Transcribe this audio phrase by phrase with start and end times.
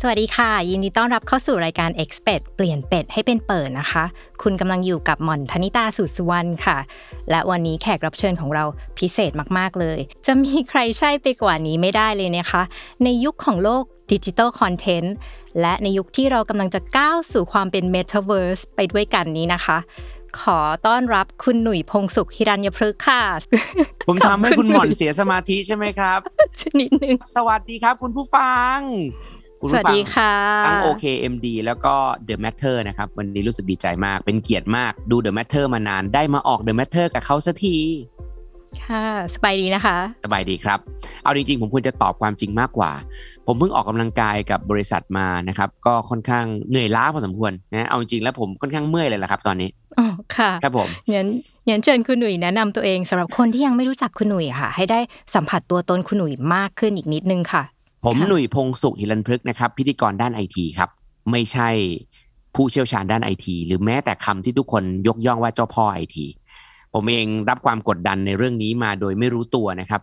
[0.00, 4.04] สวัสดีค่ะ ยินดีต้อนรับเข้าสู่รายการ e x p e t เปลี่ยนเป็ดให้เป็นเปิดนะคะ
[4.42, 6.78] คุณกำลังอยู่กับหม่อนธนิตาสุดสุวรรณค่ะ
[7.30, 8.64] และวันนี้แขกรับเชิญของเรา
[8.98, 12.62] พิเศษมากๆเลย จะมีใครใช่ไปกว่านี้ไม่ได้เลยนะคะ
[13.04, 15.14] ในยุคของโลกดิจิ t a ลคอนเทนต์
[15.60, 19.78] และในยุคที่เรากำลังจะก้าวสู่ความเป็น Metaverse ไปด้วยกันนี้นะคะ
[20.40, 23.22] ขอต้อนรับคุณหนุ่ยพงสุขฮิรัญยพฤกษ์ค่ะ
[24.08, 26.20] ผมทำให้คุณหม่อนเสียสมาธิใช่ไหมครับ
[26.60, 28.78] ชนิดนึง สวัสดีครับคุณผู้ฟัง
[29.60, 30.32] คุณสผู้วัสฟัดีค่ะ
[30.66, 31.94] ทั้ง OKMD แล้วก็
[32.28, 37.76] The Matter นะครับ วันนี้รู้สึกดีใจมาก เป็นเกียรติมากดู The Matter มานานได้มาออก The Matter กับเขาสักที
[38.84, 40.78] ค่ะสบายดีนะคะ สบายดีครับ
[41.24, 42.92] เอาจริงๆ ผมควรจะตอบความจริงมากกว่า
[43.46, 51.26] ผมเพิ่งออกกำลังกายกับบริษัทมานะครับ ก็ค่อนข้างเหนื่อยล้าพอสมควรนะเอาจริงๆแล้วผมค่อนข้างเมื่อยเลยแหละครับ ตอนนี้อ๋อค่ะครับผมงั้น
[51.68, 54.98] งั้นเชิญคุณหนุ่ยแนะนำตัวเองสำหรับคนที่ยังไม่รู้จักคุณหนุ่ยค่ะ ให้ได้
[55.34, 57.62] สัมผัสตัวตนคุณหนุ่ยมากขึ้นอีกนิดนึงค่ะ
[58.04, 60.90] ผมค่ะหนุ่ยพงสุขหิรันพฤกษ์นะครับ พิธีกรด้านไอทีครับ
[61.30, 61.68] ไม่ใช่
[62.54, 66.26] ผู้เชี่ยวชาญด้านไอทีหรือแม้แต่คำที่ทุกคนยกย่องว่าเจ้าพ่อไอที
[66.94, 70.00] ผมเองรับความกดดันในเรื่องนี้มาโดยไม่รู้ตัวนะครับ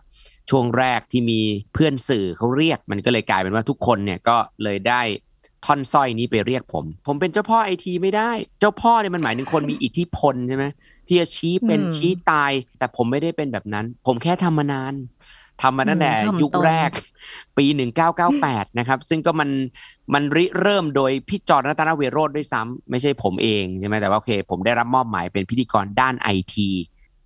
[0.50, 1.40] ช่วงแรกที่มี
[1.72, 5.02] เพื่อนสื่อเขาเรียก มันก็เลยกลายเป็นว่าทุกคนเนี่ยก็เลยได้
[5.64, 10.64] ท่อนสร้อยนี้ไปเรียกผม ผมเป็นเจ้าพ่อไอทีไม่ได้ เจ้าพ่อเนี่ยมันหมายถึงคนมีอิทธิพลใช่ไหม
[11.08, 14.94] ที่จะชี้เป็นอืมชี้ตาย แต่ผมไม่ได้เป็นแบบนั้น ผมแค่ทำมานาน
[15.62, 16.90] ทำมาตั้งแต่อืมทำยุคตรงแรก
[17.58, 17.64] ปี
[18.22, 19.50] 1998 นะครับ ซึ่งก็มัน
[20.14, 26.68] มันริเริ่มโดยพี่จอร์นรัตนเวโรธด้วยซ้ำไม่ใช่ผมเองใช่ไหมแต่ว่าโอเค ผมได้รับมอบหมายเป็นพิธีกรด้านไอที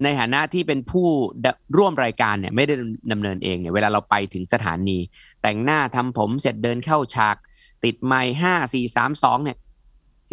[0.02, 1.06] ในฐานะที่เป็นผู้
[1.44, 2.74] ดร่วมรายการเนี่ยไม่ได้
[3.12, 4.98] ดำเนินเองเนี่ยเวลาเราไปถึงสถานี
[5.42, 7.36] แต่งหน้าทำผมเสร็จเดินเข้าฉาก
[7.84, 9.56] ติดไมค์ห้าสี่สามสองเนี่ย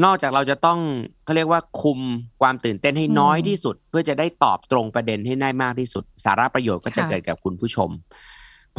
[0.04, 0.80] นอกจากเราจะต้อง
[1.26, 2.00] เขาเรียกว่าคุม
[2.42, 7.90] ความตื่นเต้นให้น้อยอืมที่สุด เพื่อจะได้ตอบตรงประเด็นให้ได้มากที่สุด สาระประโยชน์ก็จะค่ะเกิดกับคุณผู้ชม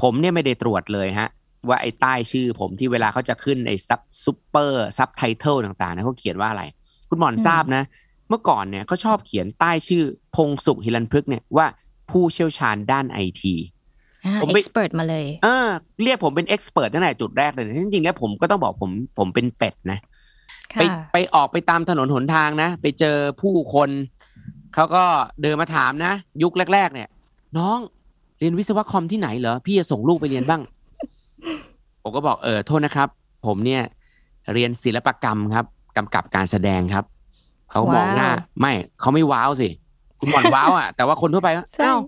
[0.01, 1.29] ผมเนี่ยไม่ได้ตรวจเลยฮะ
[1.69, 6.65] ว่าไอ้ใต้ชื่อผมที่เวลาเขาจะขึ้นไอ้ซับซูเปอร์ซับไตเติลต่างๆนะเขาเขียนว่าอะไร
[7.09, 7.83] คุณหมอนทราบนะ
[8.29, 10.03] เมื่อก่อนเนี่ยเขาชอบเขียนใต้ชื่อ
[10.37, 11.67] พงสุขฮิรันพฤกษ์เนี่ยว่า
[12.11, 13.55] ผู้เชี่ยวชาญด้านไอที
[14.25, 15.69] อ่าผมไม่เอ็กซ์เพรสมาเลย เออ
[16.03, 19.99] เรียกผมเป็นเอ็กซ์เพรสตั้งแต่จุดแรกเลยนะจริงๆแล้วผมก็ต้องบอกผมผมเป็นเป็ดนะ
[20.75, 23.91] ไปค่ะไปออกไปตามถนนหนทางนะ ไปเจอผู้คน
[24.75, 25.05] เขาก็
[25.43, 26.13] เดินมาถามนะ
[26.43, 27.09] ยุคแรก ๆ เนี่ย
[27.59, 27.79] น้อง
[28.39, 30.63] เรียนวิศวะคอมที่ไหนเหรอ พี่จะส่งลูกไปเรียนบ้าง
[32.03, 33.09] ผมก็บอกเออโทษนะครับ
[33.47, 33.83] ผมเนี่ย
[34.55, 35.65] เรียนศิลปกรรมครับ
[35.97, 37.05] กำกับการแสดงครับ
[37.71, 39.69] เขามองหน้าว้าวไม่เขาไม่ว้าวสิ
[40.21, 42.01] คุณหมอนว้าวอะแต่ว่าคนทั่วไปก็ใช่อ้าว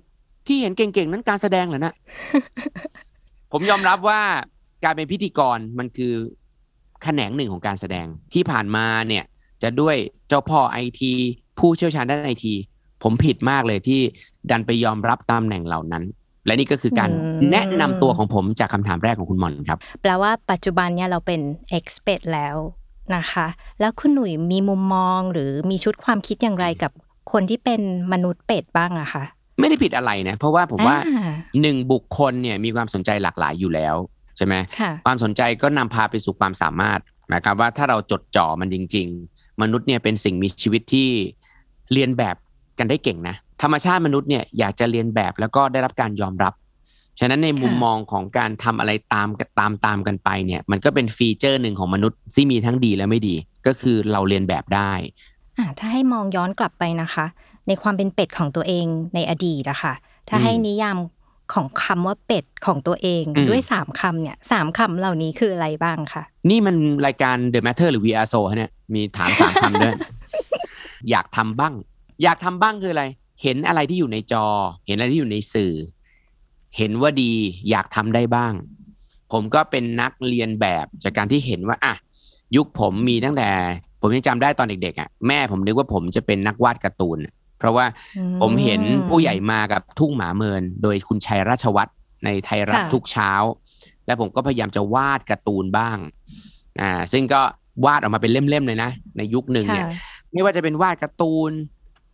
[0.46, 1.94] ที่เห็นเก่งๆ นั้นการแสดงเหรอนะ
[3.52, 4.20] ผมยอมรับว่า
[4.84, 6.14] การเป็นพิธีกรมันคือ
[7.02, 9.24] แขนงหนึ่งของการแสดงที่ผ่านมาเนี่ย
[9.62, 9.96] จะด้วย
[10.28, 11.12] เจ้าพ่อไอที
[11.58, 12.54] ผู้เชี่ยวชาญด้านไอที
[13.02, 14.00] ผมผิดมากเลยที่
[14.50, 16.04] ดันไปยอมรับตำแหน่งเหล่านั้น
[16.46, 22.56] และนี่ก็คือการอืมแนะนำตัวของผมจากคำถามแรกของคุณหมอนครับ แปลว่าปัจจุบันเนี่ยเราเป็นเอ็กซ์เพรสแล้ว
[23.16, 23.46] นะคะ
[23.80, 26.92] แล้วคุณหนุ่ยมีมุมมองหรือมีชุดความคิดอย่างไรกับ
[27.32, 27.80] คนที่เป็น
[28.12, 29.24] มนุษย์เป็ดบ้างอะคะ
[29.60, 33.96] ไม่ได้ผิดอะไรนะ เพราะว่าผมว่าอ่าหนึ่งบุคคลเนี่ยมีความสนใจหลากหลายอยู่แล้ว
[34.38, 37.00] ใช่ไหมค่ะความสนใจก็นำพาไปสู่ความสามารถ
[37.34, 41.08] นะครับว่าถ้าเราจดจ่อมันจริง ๆ มนุษย์เนี่ยเป็นสิ่งมีชีวิตที่
[41.92, 42.36] เรียนแบบ
[42.78, 46.54] กันได้เก่งนะธรรมชาติมนุษย์เนี่ยอยากจะเรียนแบบแล้วก็ได้รับการยอมรับ
[47.20, 49.28] ฉะนั้นในมุมค่ะมองของการทำอะไรตาม
[49.58, 53.34] ตามตามกันไปเนี่ยมันก็เป็นฟีเจอร์หนึ่งของมนุษย์ที่มีทั้งดีและไม่ดี
[53.66, 54.92] ก็คือเราเรียนแบบได้
[55.58, 57.26] อ่าถ้าให้มองย้อนกลับไปนะคะ
[57.66, 59.94] ในความเป็นเป็ดของตัวเองในอดีตอะค่ะ
[60.28, 60.96] ถ้าอืมให้นิยาม
[61.52, 66.76] ของคำว่าเป็ดของตัวเองอืมด้วยสามคำเนี่ยสามคำเหล่านี้คืออะไรบ้างคะนี่มัน
[67.06, 69.94] รายการ The Matter หรือ VR Show ฮะเนี่ยมีถามสามคำด้วย
[71.10, 71.74] อยากทำบ้าง
[72.22, 73.04] อยากทำบ้างคืออะไร
[73.42, 74.46] เห็นอะไรที่อยู่ในจอ
[74.86, 75.72] เห็นอะไรที่อยู่ในสื่อ
[76.76, 77.32] เห็นว่าดี
[77.70, 78.52] อยากทำได้บ้าง
[79.32, 81.94] ผมก็เป็นนักเรียนแบบจากการที่เห็นว่าอะ
[82.56, 83.48] ยุคผมมีตั้งแต่
[84.00, 87.18] ผมยังจำได้ตอนเด็กๆอะแม่ผมนึกว่าผมจะเป็นนักวาดการ์ตูน
[87.58, 87.86] เพราะว่า
[88.18, 91.90] อืผมเห็นผู้ใหญ่มากับทุ่งหมาเมิน โดยคุณชัยราชวัตร
[92.24, 93.32] ในไทยรัฐค่ะทุกเช้า
[94.06, 95.98] แล้วผมก็พยายามจะวาดการ์ตูนบ้าง
[96.80, 97.40] อ่าซึ่งก็
[97.84, 99.92] วาดออกมาเป็นเล่มๆเลยนะ ในยุคหนึ่งเนี่ยค่ะ
[100.32, 101.52] ไม่ว่าจะเป็นวาดการ์ตูน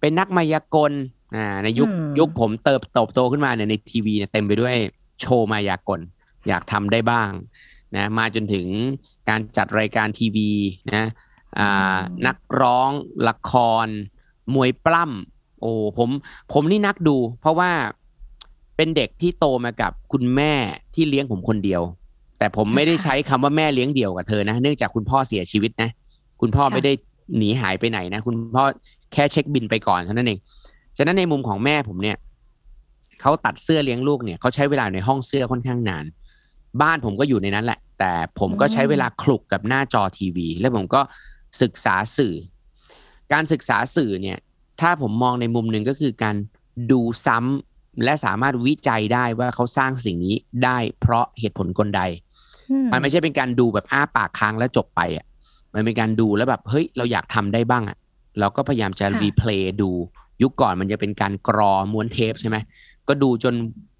[0.01, 0.93] เป็นนักมายากล
[1.37, 4.77] อ่าในยุคอืมยุคผมเติบโตโตขึ้นมาเนี่ยในทีวีเนี่ยเต็มไปด้วย
[5.21, 6.01] โชว์มายากล
[6.49, 7.31] อยากทำได้บ้าง
[7.97, 8.67] นะมาจนถึง
[9.29, 10.51] การจัดรายการทีวี
[10.95, 11.05] นะ
[11.59, 12.91] อ่านักร้อง
[13.29, 13.53] ละค
[13.85, 13.87] ร
[14.55, 15.34] มวยปล้ำ
[15.65, 16.11] โอ้ผม
[16.53, 17.71] ผมนี่นักดู เพราะว่า
[18.77, 20.53] เป็นเด็กที่โตมากับคุณแม่
[20.95, 21.83] ที่เลี้ยงผมคนเดียว
[22.39, 25.91] แต่ผมไม่ได้ใช้คำว่าแม่เลี้ยงเดี่ยวกับเธอนะเนื่องจากคุณพ่อเสียชีวิตนะ
[26.41, 26.93] คุณพ่อไม่ได้
[27.39, 28.65] หนีหายไปไหนนะ คุณพ่อ
[29.13, 30.39] แค่เช็คบินไปก่อนเท่านั้นเอง
[30.97, 32.17] ฉะนั้นในมุมของแม่ผมเนี่ย
[33.21, 36.05] เขาตัดเสื้อเลี้ยงลูกเนี่ยเขาใช้เวลาในห้องเสื้อค่อนข้างนาน
[36.83, 41.01] บ้านผมก็อยู่ในนั้นแหละ แต่ผมก็ใช้เวลาคลุกกับหน้าจอทีวี แล้วผมก็
[41.63, 42.35] ศึกษาสื่อ
[43.33, 44.39] การศึกษาสื่อเนี่ย
[44.81, 46.37] ถ้าผมมองในมุมหนึ่งก็คือการ
[46.91, 52.03] ดูซ้ำและสามารถวิจัยได้ว่าเขาสร้างสิ่งนี้ได้เพราะเหตุผลกลใด
[52.71, 55.27] อืมันไม่ใช่เป็นการดูแบบอ้าปากค้างแล้วจบไปอะ
[55.75, 57.97] มันเป็นการดูแล้วแบบเฮ้ยเราอยากทำได้บ้างอะ
[58.41, 59.91] เราก็พยายามจะรีเพลย์ดู
[60.43, 62.57] ยุคก่อนมันจะเป็นการกรอม้วนเทปใช่ไหม
[63.09, 63.55] ก็ดูจน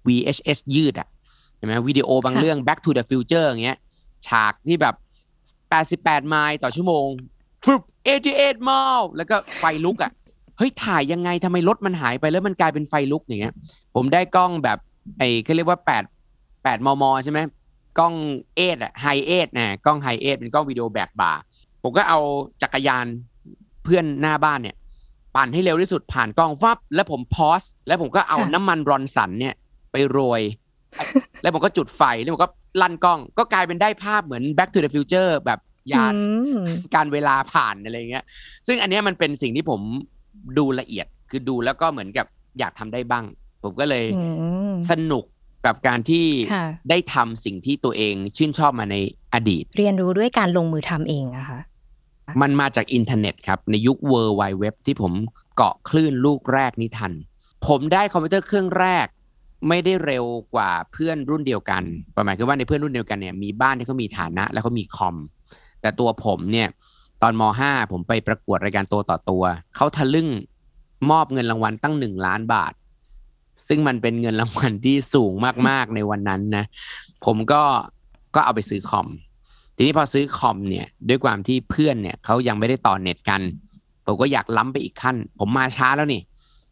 [0.07, 1.07] VHS ยืดอะ
[1.57, 3.77] ใช่ไหมวิดีโอบางเรื่อง Back to the Future อย่างเงี้ย
[4.27, 4.95] ฉากที่แบบ
[5.81, 7.07] 88 ไมล์ต่อชั่วโมง
[7.65, 7.81] ฟึบ
[8.23, 10.11] 88 ไมล์แล้วก็ไฟลุกอะ
[10.57, 13.53] เฮ้ยถ่ายยังไงทำไมรถมันหายไปแล้วมันกลายเป็นไฟลุกอย่างเงี้ย
[13.95, 14.77] ผมได้กล้องแบบ
[15.17, 17.39] ไอ้เขาเรียกว่า8 8มมใช่ไหม
[17.99, 18.13] กล้อง
[18.55, 21.31] eight อะ Hi8 นะกล้อง Hi8เป็นกล้องวิดีโอแบกบ่า
[21.83, 22.19] ผมก็เอา
[22.61, 23.05] จักรยาน
[23.83, 24.75] เพื่อนหน้าบ้านเนี่ย
[25.35, 29.53] ปั่นให้เร็วที่สุดผ่านกล้องฟับ แล้วผม pause แล้วผมก็เอาค่ะน้ำมัน Ronson เนี่ย
[29.91, 30.41] ไปโรย
[31.41, 32.49] แล้วผมก็จุดไฟแล้วผมก็
[32.81, 35.59] ลั่นกล้อง ก็กลายเป็นได้ภาพเหมือน Back to the Future แบบ
[35.93, 36.21] ยานอื
[36.57, 36.59] ม
[36.95, 38.23] กาลเวลาผ่านอะไรเงี้ย
[38.67, 39.81] ซึ่งอันเนี้ยมันเป็นสิ่งที่ผม
[40.57, 42.25] ดูละเอียดคือดูแล้วก็เหมือนกับ
[42.59, 43.25] อยากทำได้บ้าง
[43.63, 44.23] ผมก็เลยอื
[44.71, 45.23] มสนุก
[45.65, 48.97] กับการที่ค่ะได้ทำสิ่งที่ตัวเองชื่นชอบมาใน
[49.33, 51.59] อดีต เรียนรู้ด้วยการลงมือทำเองอะค่ะ
[52.41, 55.13] มันมาจากอินเทอร์เน็ตครับ ในยุค World Wide Web ที่ผม
[55.55, 57.13] เกาะคลื่นลูกแรกนี้ทัน
[57.67, 59.05] ผมได้คอมพิวเตอร์เครื่องแรก
[59.69, 60.25] ไม่ได้เร็ว
[60.55, 61.83] กว่าเพื่อนรุ่นเดียวกัน
[62.17, 65.15] ประมาณคือว่าในเพื่อนรุ่นเดียวกันเนี่ยมีบ้านที่เขามีฐานะ แล้วเขามีคอม
[65.81, 66.67] แต่ตัวผมเนี่ย
[67.21, 69.43] ตอนม .5 ผมไปประกวดรายการตัวต่อตัว
[69.75, 70.29] เขาทะลึ่ง
[71.11, 72.73] มอบเงินรางวัลตั้งหนึ่งล้านบาท
[73.67, 75.33] ซึ่งมันเป็นเงินรางวัลที่สูง
[75.69, 76.65] มากๆในวันนั้นนะ
[77.25, 77.61] ผมก็
[78.35, 79.07] ก็เอาไปซื้อคอม
[79.75, 83.41] ทีนี้พอซื้อคอมเนี่ยด้วยความที่เพื่อนเนี่ยเขายังไม่ได้ต่อเน็ตกัน
[84.05, 86.21] ผมก็อยากล้ำไปอีกขั้น ผมมาช้าแล้วนี่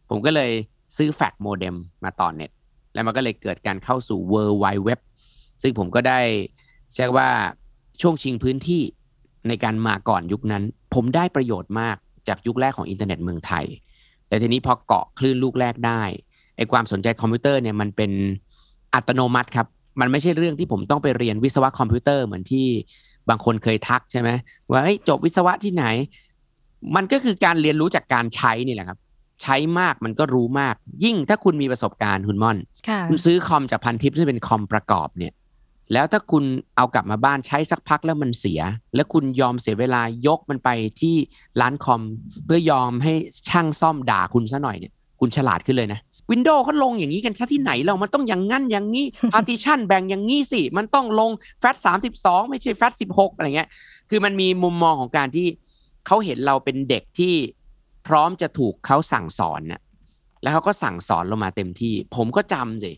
[0.10, 0.51] ผมก็เลย
[0.98, 2.51] ซื้อแฟกโมเด็มมาต่อเน็ต
[2.94, 5.00] แล้วมันก็เลยเกิดการเข้าสู่ World Wide Web
[5.62, 6.19] ซึ่งผมก็ได้
[6.95, 7.30] เรียกว่า
[8.01, 8.81] ช่วงชิงพื้นที่
[9.48, 10.63] ในการมาก่อนยุคนั้น
[10.94, 11.95] ผมได้ประโยชน์มาก
[12.28, 13.66] จากยุคแรกของอินเทอร์เน็ตเมืองไทย
[14.28, 16.01] แต่ทีนี้พอเกาะคลื่นลูกแรกได้
[16.57, 18.12] ไอความสนใจคอมพิวเตอร์เนี่ยมันเป็น
[18.94, 19.68] อัตโนมัติครับ
[20.00, 22.66] มันไม่ใช่เรื่องที่ผมต้องไปเรียนวิศวะคอมพิวเตอร์เหมือนที่
[23.30, 24.30] บางคนเคยทักใช่ไหม
[24.72, 25.86] ว่าเฮ้ยจบวิศวะที่ไหน
[26.95, 29.00] มันก็คือการเรียนรู้จากการใช้นี่แหละครับ
[29.44, 32.57] ใช้มากมันก็รู้มาก ยิ่งถ้าคุณมีประสบการณ์คุณม่อน
[32.88, 35.34] ค่ะคุณซื้อคอมจากพันทิปซึ่งเป็นคอมประกอบเนี่ย
[35.94, 36.44] แล้วถ้าคุณ
[36.75, 38.62] เอากลับมาบ้านใช้สักพักแล้วมันเสีย
[38.95, 40.69] แล้วคุณยอมเสียเวลายกมันไป
[41.01, 41.15] ที่
[41.62, 42.01] ร้านคอม
[42.45, 43.13] เพื่อยอมให้
[43.50, 46.00] ช่างซ่อมด่าคุณซะหน่อยเนี่ยคุณฉลาดขึ้นเลยนะ
[46.31, 53.69] วินโดว์เขาลงอย่างนี้กันซะที่ไหนเรามันต้องอย่างงั้นอย่างนี้ partition แบ่งอย่างนี้สิ มันต้องลงแฟตสามสิบสองไม่ใช่แฟตสิบหกอะไรเงี้ย
[54.09, 55.47] คือมันมีมุมมองของการที่
[56.07, 57.33] เขาเห็นเราเป็นเด็กที่
[58.07, 59.81] พร้อมจะถูกเขาสั่งสอนน่ะ
[60.41, 62.91] แล้วเขาก็สั่งสอนลงมาเต็มที่ ผมก็จำสิ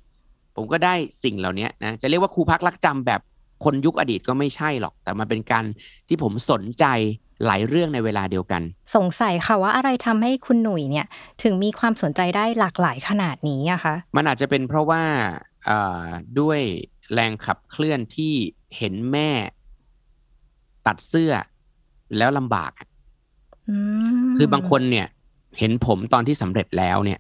[0.56, 0.94] ผมก็ได้
[1.24, 3.22] สิ่งเหล่านี้นะจะเรียกว่าครูพักรักจำแบบ
[3.64, 5.66] คนยุคอดีตก็ไม่ใช่หรอก แต่มันเป็นการ
[6.08, 6.86] ที่ผมสนใจ
[7.46, 8.62] หลายเรื่องในเวลาเดียวกัน
[8.96, 11.06] สงสัยค่ะว่าอะไรทำให้คุณหนุ่ยเนี่ย
[11.44, 15.04] ถึงมีความสนใจได้หลากหลายขนาดนี้อะคะมันอาจจะเป็นเพราะว่า
[15.66, 16.06] เอ่อ
[16.40, 16.60] ด้วย
[17.14, 18.34] แรงขับเคลื่อนที่
[18.78, 19.30] เห็นแม่
[20.88, 21.34] ตัดเสื้อ
[22.18, 22.88] แล้วลำบากอะ
[23.70, 23.78] อื
[24.26, 25.08] มคือบางคนเนี่ย
[25.60, 27.20] เห็นผมตอนที่สำเร็จแล้วเนี่ย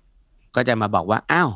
[0.55, 1.49] ก็จะมาบอกว่า อ้าว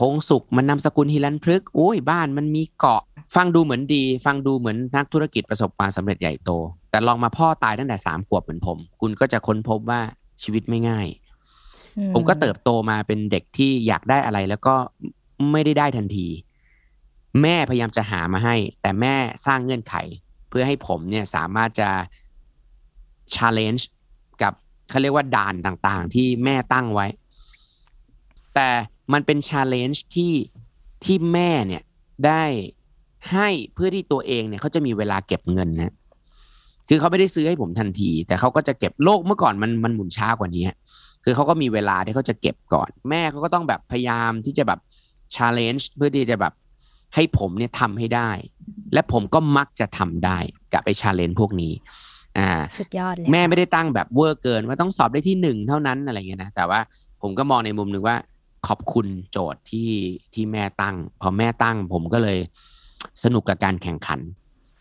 [0.00, 3.02] พงสุขมันนามสกุลฮิรันพฤกษ์โอ้ยบ้านมันมีเกาะ
[3.36, 6.50] ฟังดูเหมือนดี ฟังดูเหมือนนักธุรกิจประสบความสำเร็จใหญ่โต
[6.90, 10.00] แต่ลองมาพ่อตายตั้งแต่สามขวบเหมือนผม คุณก็จะค้นพบว่า
[10.42, 11.06] ชีวิตไม่ง่าย
[11.98, 14.74] อืผมก็เติบโตมาเป็นเด็กที่อยากได้อะไรแล้วก็
[15.52, 16.26] ไม่ได้ได้ทันที
[17.42, 19.14] แม่พยายามจะหามาให้ แต่แม่
[19.46, 19.94] สร้างเงื่อนไข
[20.48, 21.90] เพื่อให้ผมเนี่ยสามารถจะ
[23.34, 23.82] challenge
[24.42, 24.52] กับ
[24.90, 27.06] เขาเรียกว่าด่านต่างๆ ที่แม่ตั้งไว้
[28.54, 28.68] แต่
[29.12, 30.32] มันเป็น challenge ที่
[31.04, 31.82] ที่แม่เนี่ย
[32.26, 32.44] ได้
[33.32, 35.94] ให้เพื่อที่ตัวเองเนี่ยเขาจะมีเวลาเก็บเงินนะ
[36.88, 40.64] คือเขาไม่ได้ซื้อให้ผมทันที แต่เขาก็จะเก็บโลกเมื่อก่อนมันมันหมุนช้ากว่านี้
[41.24, 44.80] คือเขาก็มีเวลาที่เขาจะเก็บก่อน แม่เขาก็ต้องแบบพยายามที่จะแบบ
[45.34, 46.52] challenge เพื่อที่จะแบบ
[47.14, 48.30] ให้ผมเนี่ยทำให้ได้
[48.92, 50.38] และผมก็มักจะทำได้
[50.72, 51.72] กับไป challenge พวกนี้
[52.38, 56.80] อ่าสุดยอดเลยแม่ไม่ได้ตั้งแบบเวอร์เกินว่าต้องสอบได้ที่หนึ่งเท่านั้นอะไรเงี้ยนะแต่ว่า
[57.22, 58.16] ผมก็มองในมุมหนึ่งว่า
[58.66, 59.90] ขอบคุณโจทย์ที่
[60.34, 62.38] ที่แม่ตั้ง พอแม่ตั้งผมก็เลย
[63.24, 64.20] สนุกกับการแข่งขัน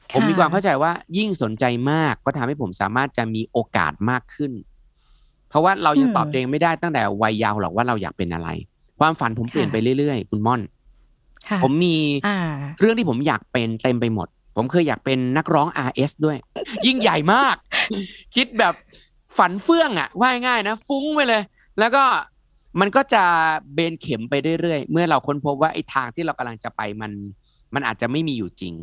[0.09, 4.51] ะผมมีความเข้าใจว่ายิ่งสนใจมากก็ทำให้ผมสามารถจะมีโอกาสมากขึ้น
[5.49, 8.49] เพราะว่าเรายังตอบตัวเองไม่ได้ตั้งแต่วัยเยาว์หรอกว่าเราอยากเป็นอะไร
[8.99, 10.61] ความฝันผมเปลี่ยนไปเรื่อยๆ คุณม่อน
[11.49, 11.95] ค่ะผมมี
[12.27, 12.37] อ่า
[12.79, 16.37] เรื่องที่ผมอยากเป็นเต็มไปหมด ผมเคยอยากเป็นนักร้อง RS ด้วย
[16.85, 17.55] ยิ่งใหญ่มาก
[18.35, 18.73] คิดแบบ
[19.37, 21.41] ฝันเฟื่องอะว่าง่ายๆนะ ฟุ้งไปเลย
[21.79, 22.03] แล้วก็
[22.79, 23.23] มันก็จะ
[23.73, 27.11] เบนเข็มไปเรื่อยๆ เมื่อเราค้นพบว่าไอ้ทางที่เรากำลังจะไปมัน
[27.73, 28.73] มันอาจจะไม่มีอยู่จริง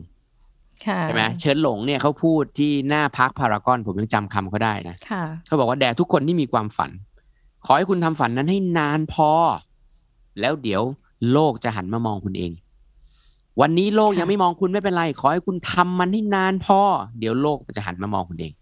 [0.87, 6.91] ค่ะใช่ไหมเชิญหลงเนี่ยเขาพูดที่หน้า Parc พารากอนผมยังจำคำเขาได้นะค่ะเขาบอกว่าแด่ทุกคนที่มีความฝัน
[7.67, 9.31] ขอให้คุณทำฝันนั้นให้นานพอ
[10.41, 10.83] แล้วเดี๋ยว
[11.33, 12.53] โลกจะหันมามองคุณเอง
[13.61, 16.81] วันนี้โลกค่ะยังไม่มองคุณไม่เป็นไร ขอให้คุณทำมันให้นานพอ
[17.19, 18.53] เดี๋ยวโลกจะหันมามองคุณเอง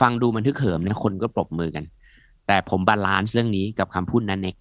[0.00, 1.84] ฟังดูมันฮึกเหิมนะคนก็ปรบมือกัน
[2.50, 4.56] แต่ผม balance เรื่องนี้กับคำพูดน้าเน็ก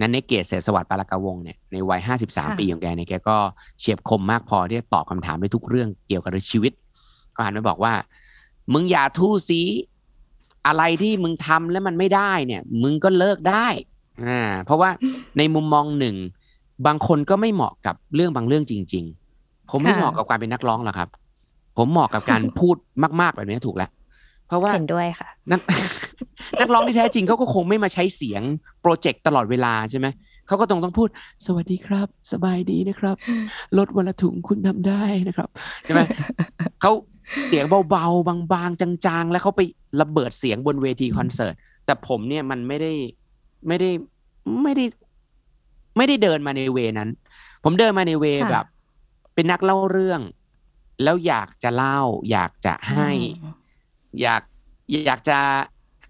[0.00, 3.36] นันเน็กเกตเศรษฐสวัสดิ์ปารากาวงศ์เนี่ยในวัยห้าสิบสามค่ะปีของแกเนี่ยแกก็
[3.78, 6.72] เฉียบคมมากพอที่จะตอบคำถามได้ทุกเรื่องเกี่ยวกับชีวิต
[7.34, 7.94] ก็หันมาบอกว่า
[8.72, 9.60] มึงอย่าทู่ซี
[10.66, 13.66] อะไรที่มึงทำแล้วมันไม่ได้เนี่ย มึงก็เลิกได้
[14.26, 14.90] อ่าเพราะว่า
[15.38, 16.16] ในมุมมองหนึ่ง
[16.86, 19.04] บางคนก็ไม่เหมาะกับเรื่องบางเรื่องจริง
[19.38, 21.08] ๆ ผมไม่ค่ะเหมาะกับการเป็นนักร้องหรอกครับ
[21.78, 22.76] ผมเหมาะกับการพูด
[23.20, 23.90] มาก ๆ แบบนี้ถูกแล้ว
[24.52, 25.60] เพราะว่าเห็นด้วยค่ะ นัก
[26.60, 28.42] นักร้องที่แท้จริงเขาก็คงไม่มาใช้เสียง
[28.82, 30.06] โปรเจกต์ตลอดเวลาใช่ไหม
[30.46, 31.08] เขาก็ต้องต้องพูด
[31.46, 33.16] สวัสดีครับ สบายดีนะครับ
[33.78, 35.48] ลดวันละถุงคุณทำได้นะครับ
[35.84, 36.00] ใช่ไหม
[36.80, 36.92] เขา
[37.48, 39.60] เสียงเบาๆบางๆ จางๆ แล้วเขาไป
[40.00, 41.54] ระเบิดเสียงบนเวทีคอนเสิร์ต
[41.84, 42.92] แต่ผมเนี่ยมันไม่ได้
[43.68, 43.90] ไม่ได้
[44.62, 44.84] ไม่ได้
[45.96, 47.10] ไม่ได้เดินมาในเวนั้น
[47.64, 48.66] ผมเดินมาในเวค่ะแบบ
[49.34, 50.20] เป็นนักเล่าเรื่อง
[51.02, 53.10] แล้วอยากจะเล่า อยากจะให้
[54.12, 54.42] อืมอยาก
[55.06, 55.38] อยากจะ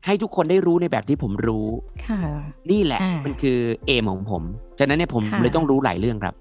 [0.07, 1.67] ให้ทุกคนได้รู้ในแบบที่ผมรู้
[2.07, 2.21] ค่ะ
[2.71, 4.43] นี่แหละอ่ามัมันคือเอมของผม
[4.79, 6.35] ฉะนั้นเนี่ยผมค่ะเลยต้องรู้หลายเรื่องครับ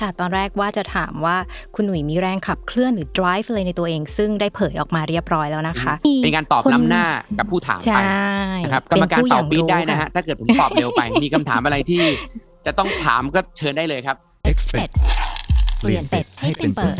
[0.00, 1.36] ค่ะตอนแรกว่าจะถามว่า
[1.74, 7.04] คุณหนุ่ยมีแรงขับเคลื่อนหรือ drive อะไรในตัวเอง ซึ่งได้เผยออกมาเรียบร้อยแล้วนะคะ เป็นการตอบคนล้ำหน้า
[7.38, 8.00] กับผู้ถามใช่ไป
[8.64, 12.02] นะครับกรรมการป็นผู้เป่าปี๊ดอย่งได้นะฮะถ้าเกิดผมตอบเร็วไป มีคำถามอะไรที่
[12.66, 14.52] จะต้องถามก็เชิญได้เลยครับเป็
[14.88, 14.90] ด
[15.80, 16.94] เปลี่ยนเป็ดให้เป็นเปิด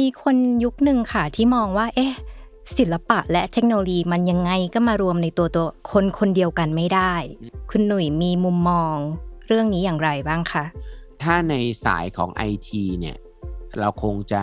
[0.00, 2.12] มีคนยุคหนึ่งค่ะที่มองว่า เอ๊ะ
[2.78, 7.14] ศิลปะและเทคโนโลยีมันยังไงก็มารวมในตัวตัวคนคนเดียวกันไม่ได้
[7.70, 8.96] คุณหนุ่ยมีมุมมอง
[9.46, 10.64] เรื่องนี้อย่างไรบ้างคะ
[11.22, 13.16] ถ้าในสายของไอทีเนี่ย
[13.80, 14.42] เราคงจะ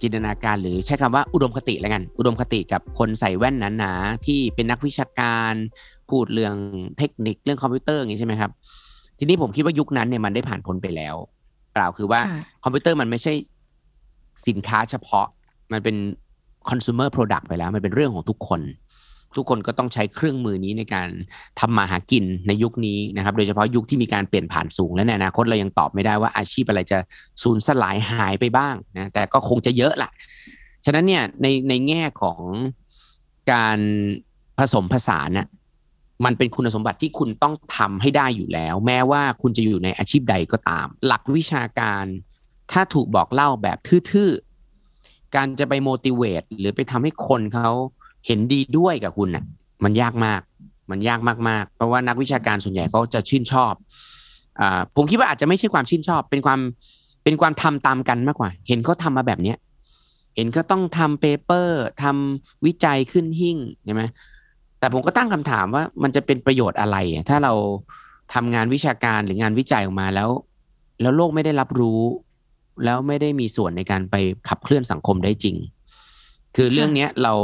[0.00, 5.52] จินตนาการหรือใช้คำว่าอุดมคติแล้วกัน อุดมคติกับคนใส่แว่นหนาๆที่เป็นนักวิชาการ
[6.10, 6.54] พูดเรื่อง
[6.98, 8.50] เทคนิคเรื่องคอมพิวเตอร์อย่างนี้ใช่ไหมครับ
[9.18, 11.14] ทีนี้ผมคิดว่ายุคนั้นเนี่ยมันได้ผ่านพ้นไปแล้ว
[11.76, 13.32] กล่าวคือว่าค่ะคอมพิวเตอร์มันไม่ใช่
[14.46, 15.26] สินค้าเฉพาะ
[15.72, 15.96] มันเป็น
[16.70, 18.62] consumer product ไปแล้ว มันเป็นเรื่องของทุกคน
[19.36, 21.08] ทุกคนก็ต้องใช้เครื่องมือนี้ในการ
[21.60, 26.98] ทำมาหากินในยุคนี้นะครับ โดยเฉพาะยุคที่มีการเปลี่ยนผ่านสูง และในอนาคตเรายังตอบไม่ได้ว่าอาชีพอะไรจะ
[27.42, 30.10] สูญสลายหายไปบ้างนะ แต่ก็คงจะเยอะแหละ
[30.84, 32.40] ฉะนั้นเนี่ยในในแง่ของ
[33.52, 33.78] การ
[34.58, 35.48] ผสมผสานน่ะ
[36.24, 42.04] มันเป็นคุณสมบัติที่คุณต้องทำให้ได้อยู่แล้ว แม้ว่าคุณจะอยู่ในอาชีพใดก็ตาม หลักวิชาการ
[42.72, 43.78] ถ้าถูกบอกเล่าแบบ
[44.12, 47.70] ทื่อๆ การจะไป motivate หรือไปทำให้คนเขา
[48.26, 49.44] เห็นดีด้วยกับคุณน่ะ
[49.84, 50.40] มันยากมาก
[50.90, 53.74] มันยากมากๆ เพราะว่านักวิชาการส่วนใหญ่เขาจะชื่นชอบ
[54.60, 54.62] อ
[54.96, 56.60] ผมคิดว่าอาจจะไม่ใช่ความชื่นชอบ เป็นความ
[57.24, 59.56] เป็นความทำตามกันมากกว่า เห็นเขาทำมาแบบเนี้ย
[60.36, 64.02] เห็นเขาต้องทำเปเปอร์ทำวิจัยขึ้นหิ่งใช่ไหม
[64.78, 66.96] แต่ผมก็ตั้งคำถามว่ามันจะเป็นประโยชน์อะไร
[67.28, 67.52] ถ้าเรา
[68.34, 70.30] ทำงานวิชาการหรืองานวิจัยออกมาแล้ว
[71.00, 72.00] แล้วโลกไม่ได้รับรู้
[72.84, 74.16] แล้วไม่ได้มีส่วนในการไป
[74.48, 75.56] ขับเคลื่อนสังคมได้จริง
[76.56, 77.34] คือเรื่องเนี้ยเรา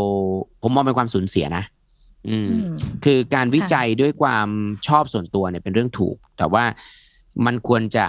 [0.62, 1.64] ผมมองเป็นความสูญเสียนะ
[2.28, 4.48] อืมอืมคือการวิจัยด้วยความ
[4.86, 6.64] ชอบส่วนตัวเนี่ยเป็นเรื่องถูก แต่ว่า
[7.46, 8.06] มันควรจะ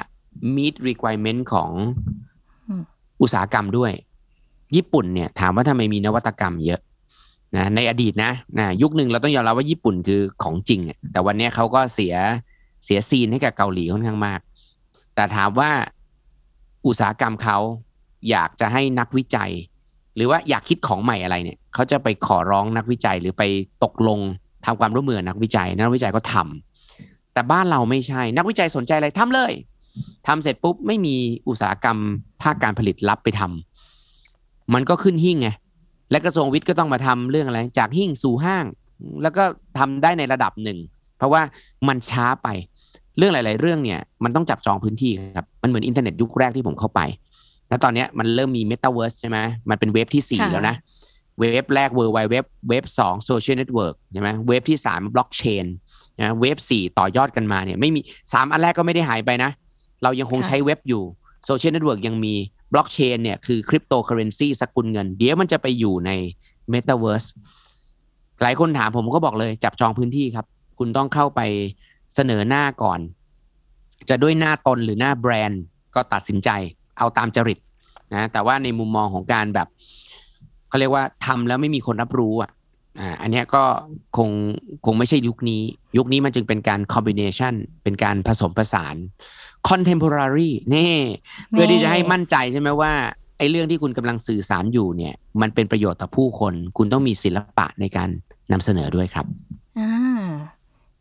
[0.55, 1.71] meet requirement ของ
[2.69, 2.83] อืม
[3.21, 3.91] อุตสาหกรรมด้วย
[4.75, 6.81] ญี่ปุ่นเนี่ย ถามว่าทำไมมีนวัตกรรมเยอะ
[7.55, 12.15] นะในอดีตนะนะยุคหนึ่งเราต้องยอมรับว่าญี่ปุ่นคือของจริงอะแต่วันเนี้ยเขาก็เสีย
[12.85, 14.39] เสียซีนให้กับเกาหลีค่อนข้างมาก
[15.15, 15.71] แต่ถามว่า
[16.87, 17.57] อุตสาหกรรมเขา
[18.29, 19.51] อยากจะให้นักวิจัย
[20.15, 23.43] หรือว่าอยากคิดของใหม่อะไรเนี่ยเขาจะไปขอร้องนักวิจัยหรือไป
[23.83, 24.19] ตกลง
[24.65, 29.53] ทำความร่วมมือกับนักวิจัย นักวิจัยก็ทำแต่บ้านเราไม่ใช่ นักวิจัยสนใจอะไรทำเลย
[30.27, 31.15] ทำเสร็จปุ๊บไม่มี
[31.47, 31.97] อุตสาหกรรม
[32.41, 35.49] ภาคการผลิตรับไปทำมันก็ขึ้นหิ้งไง
[36.11, 38.65] และกระทรวงวิทย์ก็ต้องมาทำเรื่องอะไร จากหิ้งสู่ห้าง
[39.23, 39.43] แล้วก็
[39.77, 40.77] ทำได้ในระดับหนึ่ง
[41.17, 41.41] เพราะว่า
[41.87, 42.47] มันช้าไป
[43.17, 47.01] เรื่องหลาย ๆ เรื่องเนี่ยมันต้องจับจองพื้นที่ครับมันเหมือนอินเทอร์เน็ตยุคแรกที่ผมเข้าไป
[47.69, 49.37] แล้วตอนเนี้ยมันเริ่มมี Metaverse ใช่ไหม
[49.69, 50.75] มันเป็นเว็บที่สี่ค่ะแล้วนะ
[51.39, 55.65] เว็บแรก World Wide Web เว็บสอง Social Network ใช่ไหมเว็บที่สาม Blockchain
[56.21, 57.99] นะเว็บสี่ต่อยอดกันมาเนี่ยไม่มี
[58.33, 59.51] สามอันแรกก็ไม่ได้หายไปนะ
[60.03, 61.03] เรายังคงค่ะใช้เว็บอยู่
[61.49, 62.33] Social Network ยังมี
[62.73, 66.11] Blockchain เนี่ยคือคริปโตเคอเรนซีสกุลเงิน เดี๋ยวมันจะไปอยู่ใน
[66.73, 67.27] Metaverse
[68.41, 70.45] หลายคนถามผมก็บอกเลยจับจองพื้นที่ครับ
[70.79, 71.41] คุณต้องเข้าไป
[72.15, 72.99] เสนอหน้าก่อน
[74.09, 75.61] จะด้วยหน้าตนหรือหน้าแบรนด์
[75.95, 76.49] ก็ตัดสินใจ
[76.97, 77.59] เอาตามจริต
[78.13, 79.67] นะแต่ว่าในมุมมองของการแบบ
[80.69, 82.51] เขาเรียกว่าทำแล้วไม่มีคนรับรู้อะ
[82.99, 83.63] อ่าอันนี้ก็
[84.17, 84.29] คง
[84.85, 85.61] คงไม่ใช่ยุคนี้
[85.97, 88.95] ยุคนี้มันจึงเป็นการคอมบิเนชันเป็นการผสมผสาน
[89.69, 90.95] contemporary นี่
[91.49, 92.93] เพื่อที่จะให้มั่นใจใช่ไหมว่า
[93.37, 98.09] ไอ้เรื่องที่คุณกำลังสื่อสารอยู่เนี่ย มันเป็นประโยชน์ต่อผู้คน คุณต้องมีศิลปะในการ
[98.51, 99.25] นำเสนอด้วยครับ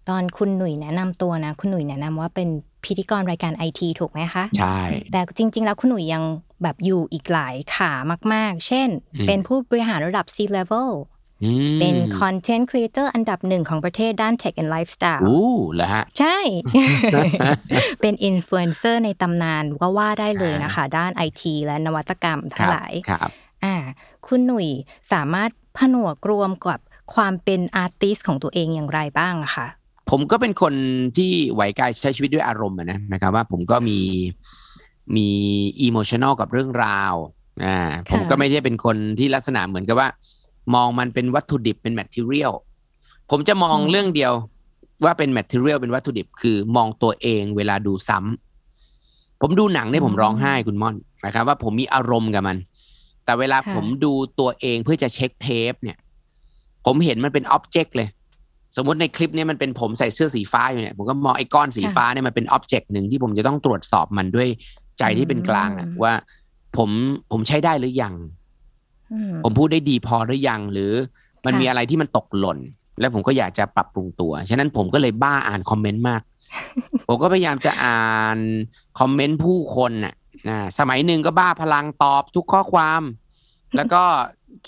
[0.09, 2.49] ตอนคุณหนุ่ยแนะนำตัวนะ คุณหนุ่ยแนะนำว่าเป็น
[2.85, 4.79] พิธีกรรายการไอทีถูกไหมคะ ใช่
[5.13, 6.23] แต่จริง ๆ แล้วคุณหนุ่ยยัง
[6.63, 7.93] แบบอยู่อีกหลายขา
[8.33, 10.91] มาก ๆ เช่นอืมเป็นผู้บริหารระดับ C level
[11.45, 16.39] อืมเป็น content creator อันดับหนึ่งของประเทศด้าน tech and lifestyle อู้เหรอฮะ ใช่
[18.01, 23.31] เป็นอินฟลูเอนเซอร์ในตำนานก็ว่าได้เลยนะคะ ด้านไอทีและนวัตกรรมคทั้งรับหลายครับ
[23.65, 23.77] อ่า
[24.27, 24.69] คุณหนุ่ย
[25.13, 26.81] สามารถผนวกรวมกับ
[27.15, 29.67] ความเป็น artist ของตัวเองอย่างไรบ้างอะคะ
[30.11, 30.75] ผมก็เป็นคน
[31.17, 33.99] ที่ไหวกายใช้ชีวิตด้วยอารมณ์อะนะหมายความว่าผมก็มี
[35.17, 35.29] มี
[35.83, 37.15] emotional กับเรื่องราว
[37.65, 37.79] อ่า
[38.11, 40.09] ผมก็ไม่ได้เป็นคนที่ลักษณะเหมือนกับว่า
[40.75, 42.53] มองมันเป็นวัตถุดิบเป็น material
[43.31, 44.33] ผมจะมองเรื่องเดียว
[45.05, 52.57] ว่าเป็น material เป็นวัตถุดิบคือมองตัวเองเวลาดูซ้ำผมดูหนังเนี่ยผมร้องไห้คุณม่อนหมายความว่าผมมีอารมณ์กับมัน
[53.25, 55.99] แต่เวลาผมดูตัวเองเพื่อจะเช็คเทปเนี่ย
[56.87, 58.09] ผมเห็นมันเป็น object เลย
[58.77, 64.49] สมมติในคลิปเนี้มันเป็นผมใส่เสื้อสีฟ้าอยู่เนี่ยผมก็มองไอ้ก้อนสีฟ้าเนี่ยมันเป็น object หนึ่งที่ผมจะต้องตรวจสอบมันด้วย
[64.99, 66.13] ใจที่เป็นกลางอะว่า
[66.77, 66.91] ผม
[67.33, 68.15] ผมใช้ได้หรือยัง
[69.13, 70.93] อืมผมพูดได้ดีพอหรือยังหรือ
[71.45, 72.59] มันค่ะมีอะไรที่มันตกหล่น
[73.01, 76.23] แล้วผมก็อยากจะปรับปรุงตัว ฉะนั้นผมก็เลยบ้าอ่านคอมเมนต์มาก
[77.09, 78.39] ผมก็พยายามจะอ่าน
[78.99, 80.15] คอมเมนต์ผู้คนน่ะ
[80.49, 83.03] นะสมัยหนึ่งก็บ้าพลังตอบทุกข้อความ
[83.77, 84.03] แล้วก็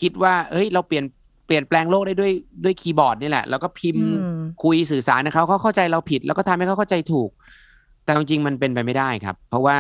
[0.01, 1.05] คิดว่า เอ้ย เราเปลี่ยน
[1.47, 2.33] เปลี่ยนแปลงโลกได้ด้วย
[2.65, 7.31] ด้วยคีย์บอร์ดนี่แหละ แล้วก็พิมพ์อืมคุยสื่อสารนะเขาเขาเข้าใจเราผิด แล้วก็ทำให้เขาเข้าใจถูก
[8.05, 9.77] แต่จริงๆมันเป็นไปไม่ได้ครับ เพราะว่า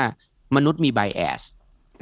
[0.56, 1.42] มนุษย์มีไบแอส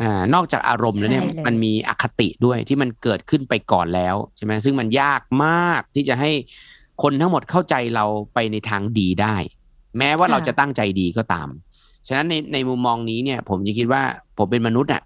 [0.01, 6.31] อ่านอกจากอารมณ์แล้วเนี่ยใช่เลยมันมีอคติด้วยที่มันเกิดขึ้นไปก่อนแล้วใช่ไหมซึ่งมันยากมากที่จะให้
[7.03, 9.37] คนทั้งหมดเข้าใจเราไปในทางดีได้
[9.99, 11.49] แม้ว่าเราจะตั้งใจดีก็ตาม
[12.09, 14.03] ฉะนั้นในในมุมมองนี้เนี่ย ผมจะคิดว่า
[14.39, 15.03] ผมเป็นมนุษย์อะ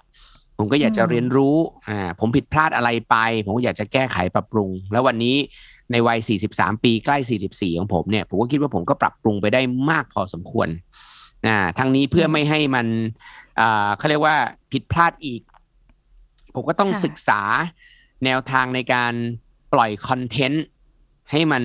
[0.58, 1.56] ผมก็อยากจะเรียนรู้
[1.88, 5.36] อ่าผมผิดพลาดอะไรไป ผมก็อยากจะแก้ไขปรับปรุง แล้ววันนี้
[5.92, 6.18] ในวัย
[6.50, 7.18] 43 ปีใกล้
[7.48, 10.68] 44 ของผมเนี่ย ผมก็คิดว่าผมก็ปรับปรุงไปได้มากพอสมควร
[11.46, 12.86] อ่าทั้งนี้เพื่อไม่ให้มัน
[13.60, 14.36] อ่าเขาเรียกว่า
[14.72, 15.40] ผิดพลาดอีก
[16.54, 17.40] ผมก็ต้องค่ะศึกษา
[18.24, 19.12] แนวทางในการ
[19.72, 20.64] ปล่อยคอนเทนต์
[21.30, 21.64] ให้มัน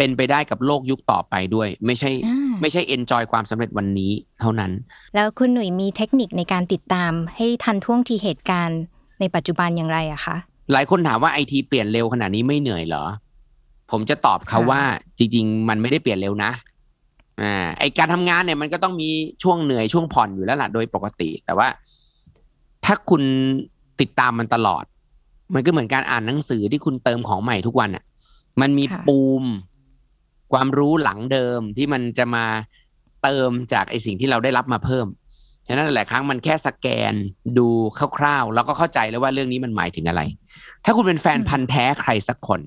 [0.00, 4.72] เป็นไปได้กับโลกยุคต่อไปด้วย ไม่ใช่อ่าไม่ใช่เอนจอยความสำเร็จวันนี้เท่านั้น
[5.14, 8.80] แล้วคุณหนุ่ยมีเทคนิคในการติดตาม ให้ทันท่วงทีเหตุการณ์
[9.20, 10.36] ในปัจจุบันอย่างไรอะคะ
[10.72, 13.04] หลายคนถามว่าไอทีเปลี่ยนเร็วขนาดนี้ไม่เหนื่อยเหรอ
[13.90, 14.82] ผมจะตอบเขาค่ะว่า
[15.18, 16.50] จริง ๆ มันไม่ได้เปลี่ยนเร็วนะ
[17.40, 19.10] อ่าไอการทำงานเนี่ยมันก็ต้องมี
[19.42, 21.68] ช่วงเหนื่อยช่วงผ่อนอยู่แล้วล่ะโดยปกติ แต่ว่า
[22.84, 23.22] ถ้าคุณ
[24.00, 24.84] ติดตามมันตลอด
[25.54, 28.04] มันก็เหมือนการอ่านหนังสือที่คุณเติมของใหม่ทุกวันอะ
[28.60, 29.44] มันมีค่ะปูม
[30.52, 32.44] ความรู้หลังเดิมที่มันจะมา
[33.22, 35.06] เติมจากไอสิ่งที่เราได้รับมาเพิ่ม
[35.68, 37.14] ฉะนั้นหลายครั้งมันแค่สแกน
[37.58, 37.68] ดู
[38.18, 40.22] คร่าวๆ แล้วก็เข้าใจแล้วว่าเรื่องนี้มันหมายถึงอะไร
[40.84, 42.60] ถ้าคุณเป็นแฟนอืมพันธ์แท้ใครสักคน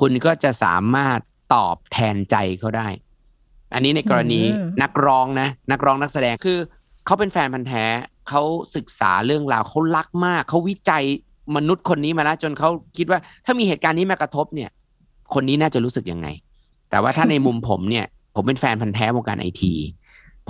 [0.00, 1.20] คุณก็จะสามารถ
[1.54, 2.88] ตอบแทนใจเขาได้
[3.74, 4.40] อันนี้ในกรณี
[4.82, 6.58] นักร้องนะ นักร้องนักแสดงคือ
[7.06, 7.84] เขาเป็นแฟนพันธ์แท้
[8.28, 8.42] เขา
[8.76, 11.04] ศึกษาเรื่องราวเขารักมากเขาวิจัย
[11.56, 14.70] มนุษย์คนนี้มาแล้วจนเขาคิดว่า ถ้ามีเหตุการณ์นี้มากระทบเนี่ย
[15.34, 16.28] คนนี้น่าจะรู้สึกยังไง
[16.94, 19.72] แต่ว่าถ้าในมุมผมเนี่ย ผมเป็นแฟนพันธ์แท้วงการไอที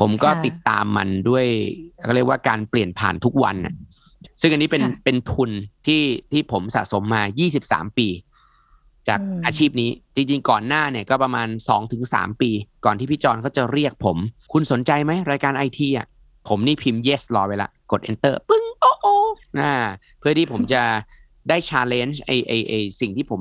[0.00, 1.46] ผมก็ค่ะติดตามมันด้วย
[2.02, 3.74] เขาเรียกว่าการเปลี่ยนผ่านทุกวันน่ะ
[4.40, 5.50] ซึ่งอันนี้เป็นค่ะเป็นทุน
[5.86, 6.02] ที่
[6.32, 7.22] ที่ผมสะสมมา
[7.60, 8.08] 23 ปี
[9.08, 11.48] จากอืมอาชีพนี้ จริงๆ ก่อนหน้าเนี่ยก็ประมาณ
[11.94, 12.50] 2-3 ปี
[12.84, 14.16] ก่อนที่พี่จอนเขาจะเรียกผม
[14.52, 16.06] คุณสนใจไหมรายการไอทีอะ
[16.48, 19.14] ผมนี่พิมพ์ yes รอไว้ละ กด enter ปึ้ง โอ้โอ้
[19.60, 19.74] อ่า
[20.18, 20.82] เพื่อที่ผมจะ
[21.48, 23.40] ได้ challenge ไอไอไอสิ่งที่ผม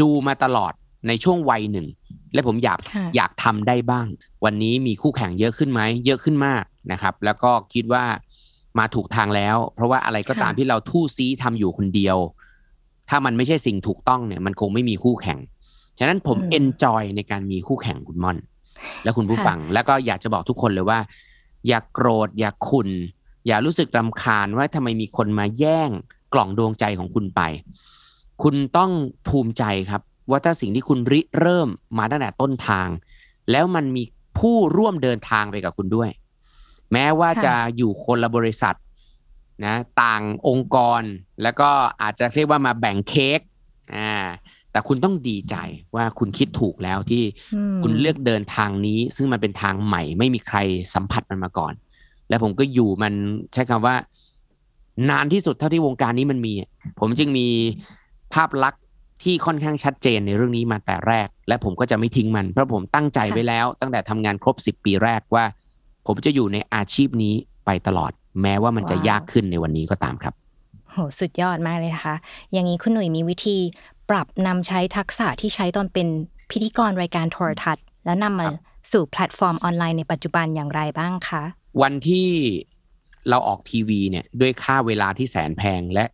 [0.00, 0.72] ดูมาตลอด
[1.08, 1.86] ในช่วงวัยหนึ่ง
[2.34, 4.06] และผมอยากค่ะอยากทำได้บ้าง
[4.44, 8.04] วันนี้มีคู่แข่งเยอะขึ้นไหมเยอะขึ้นมากนะครับ แล้วก็คิดว่า
[8.78, 12.16] มาถูกทางแล้ว เพราะว่าอะไรก็ตามค่ะที่เราทู่ซีทำอยู่คนเดียว
[13.08, 15.38] ถ้ามันไม่ใช่สิ่งถูกต้องเนี่ย มันคงไม่มีคู่แข่ง
[15.98, 18.38] ฉะนั้นผมอืมเอนจอยในการมีคู่แข่งคุณม่อน
[19.04, 20.98] และคุณผู้ค่ะฟัง แล้วก็อยากจะบอกทุกคนเลยว่า
[21.68, 22.88] อย่ากโกรธ อย่าขุน
[23.46, 25.90] อย่ารู้สึกรำคาญว่าทำไมมีคนมาแย่ง
[26.34, 27.40] กล่องดวงใจของคุณไป
[28.42, 28.90] คุณต้อง
[29.28, 32.88] ภูมิใจครับ ว่าถ้าสิ่งที่คุณริเริ่มมาตั้งแต่ต้นทาง
[33.50, 34.02] แล้วมันมี
[34.38, 36.10] ผู้ร่วมเดินทางไปกับคุณด้วย
[36.92, 38.76] แม้ว่าค่ะจะอยู่คนละบริษัท
[39.66, 41.02] นะต่างองค์กร
[41.42, 41.70] แล้วก็
[42.02, 43.40] อาจจะเรียกว่ามาแบ่งเค้ก
[43.96, 44.12] อ่า
[44.72, 45.56] แต่แต่คุณต้องดีใจ
[45.96, 47.22] ว่าคุณคิดถูกแล้วที่
[47.54, 50.58] อืมคุณเลือกเดินทางนี้ ซึ่งมันเป็นทางใหม่ ไม่มีใคร
[50.94, 51.72] สัมผัสมันมาก่อน
[52.28, 53.12] แล้วผมก็อยู่มัน
[53.52, 53.96] ใช้คำว่า
[55.10, 56.52] นานที่สุดเท่าที่วงการนี้มันมี
[57.00, 57.46] ผมจึงมี
[58.34, 58.82] ภาพลักษณ์
[59.22, 65.44] ที่ค่อนข้างชัดเจนในเรื่องนี้มาแต่แรก และผมก็จะไม่ทิ้งมัน เพราะผมตั้งใจไว้แล้ว ตั้งแต่ทำงานครบสิบปีแรกว่า
[66.06, 67.34] ผมจะอยู่ในอาชีพนี้
[67.66, 70.34] ไปตลอด แม้ว่ามันจะว้าวยากขึ้นในวันนี้ก็ตามครับ
[70.90, 72.16] โหสุดยอดมากเลยนะคะ
[72.52, 73.58] อย่างนี้คุณหนุ่ยมีวิธี
[74.10, 76.08] ปรับนำใช้ทักษะที่ใช้ตอนเป็น
[76.50, 78.54] พิธีกรรายการโทรทัศน์ แล้วนำมาครับ
[78.92, 81.42] สู่แพลตฟอร์มออนไลน์ในปัจจุบันอย่างไรบ้างคะ
[81.82, 82.28] วันที่
[83.28, 86.04] เราออกทีวีเนี่ยด้วยค่าเวลาที่แสนแพงและ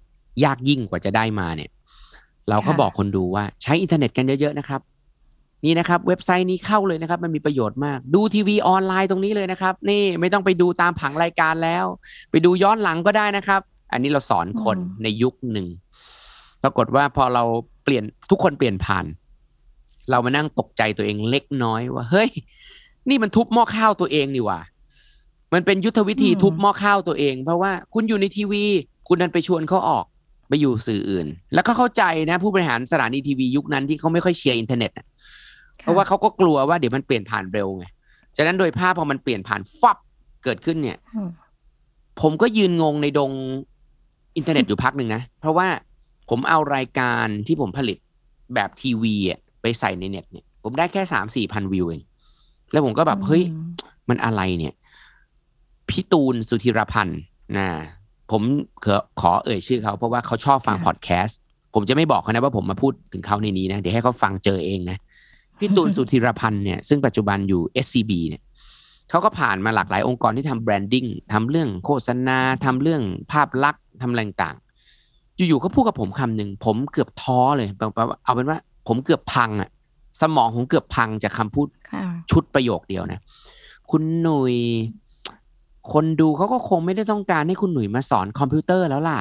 [0.45, 1.71] ยากยิ่งกว่าจะได้มาเนี่ย
[2.49, 4.81] เราก็ค่ะบอกคนดูว่าใช้อินเทอร์เน็ตกันเยอะๆนะครับ
[5.65, 11.85] นี่นะครับ เว็บไซต์นี้เข้าเลยนะครับ มันมีประโยชน์มาก ดูทีวีออนไลน์ตรงนี้เลยนะครับ นี่ไม่ต้องไปดูตามผังรายการแล้ว
[12.31, 13.61] ไปดูย้อนหลังก็ได้นะครับ
[13.93, 15.67] อันนี้เราสอนคนในยุคหนึ่ง
[16.63, 17.45] ปรากฏว่าพอเรา
[17.85, 19.05] เปลี่ยนทุกคนเปลี่ยนผ่าน
[20.11, 22.31] เรามานั่งตกใจตัวเองเล็กน้อยว่าเฮ้ย
[23.09, 24.61] นี่มันทุบหม้อข้าวตัวเองนี่หว่า
[25.55, 28.65] มันเป็นยุทธวิธีอืมทุบหม้อข้าวตัวเอง เพราะว่าคุณอยู่ในทีวี
[29.09, 30.05] คุณดันไปชวนเขาออก
[30.49, 35.07] ไปอยู่สื่ออื่น แล้วก็เข้าใจนะผู้บริหารสถานีทีวียุคนั้นที่เขาไม่ค่อยเชียร์อินเทอร์เน็ตน่ะ
[35.79, 37.85] เพราะว่าเขาก็กลัวว่าเดี๋ยวมันเปลี่ยนผ่านเร็วไง
[38.37, 39.99] ฉะนั้นโดยภาพพอมันเปลี่ยนผ่านฟับ
[40.45, 41.29] เกิดขึ้นเนี่ยอืม
[42.21, 43.33] ผมก็ยืนงงในดง
[44.37, 45.69] อินเทอร์เน็ตอยู่พักหนึ่งนะ เพราะว่า
[46.31, 47.99] ผมเอารายการที่ผมผลิต
[48.55, 52.03] แบบทีวีอะไปใส่ในเน็ตเนี่ย ผมได้แค่สามสี่พันวิวเอง
[52.73, 53.69] แล้วผมก็แบบ เฮ้ยอืม
[54.09, 54.75] มันอะไรเนี่ย
[55.89, 57.21] พี่ตูนสุธีรพันธ์
[57.59, 57.69] นะ
[58.31, 58.43] ผม
[58.85, 61.39] ขอขอเอ่ยชื่อเขาเพราะว่าเขาชอบฟังค่ะพอดแคสต์
[61.75, 64.99] ผมจะไม่บอกเขานะว่าผมมาพูดถึงเขาในนี้นะ เดี๋ยวให้เขาฟังเจอเองนะ
[65.59, 68.43] พี่ตูนสุธีรพันธ์เนี่ยซึ่งปัจจุบันอยู่ SCB เนี่ย
[69.11, 78.59] เขาก็ผ่านมาหลากหลายองค์กรที่ทำ brandingทำเรื่องโฆษณาทำเรื่องภาพลักษณ์ทำอะไรต่างๆอยู่ๆเขาพูดกับผมคำหนึ่งผมเกือบท้อเลยแบบว่าเอาเป็นว่า
[78.89, 79.71] ผมเกือบพังอะ
[80.21, 83.21] สมองผมเกือบพังจากคำพูดค่ะชุดประโยคเดียวนะ
[83.91, 84.55] คุณหนุ่ย
[85.93, 89.21] คนดูเขาก็คงไม่ได้ต้องการให้คุณหนุ่ยมาสอนคอมพิวเตอร์แล้วล่ะ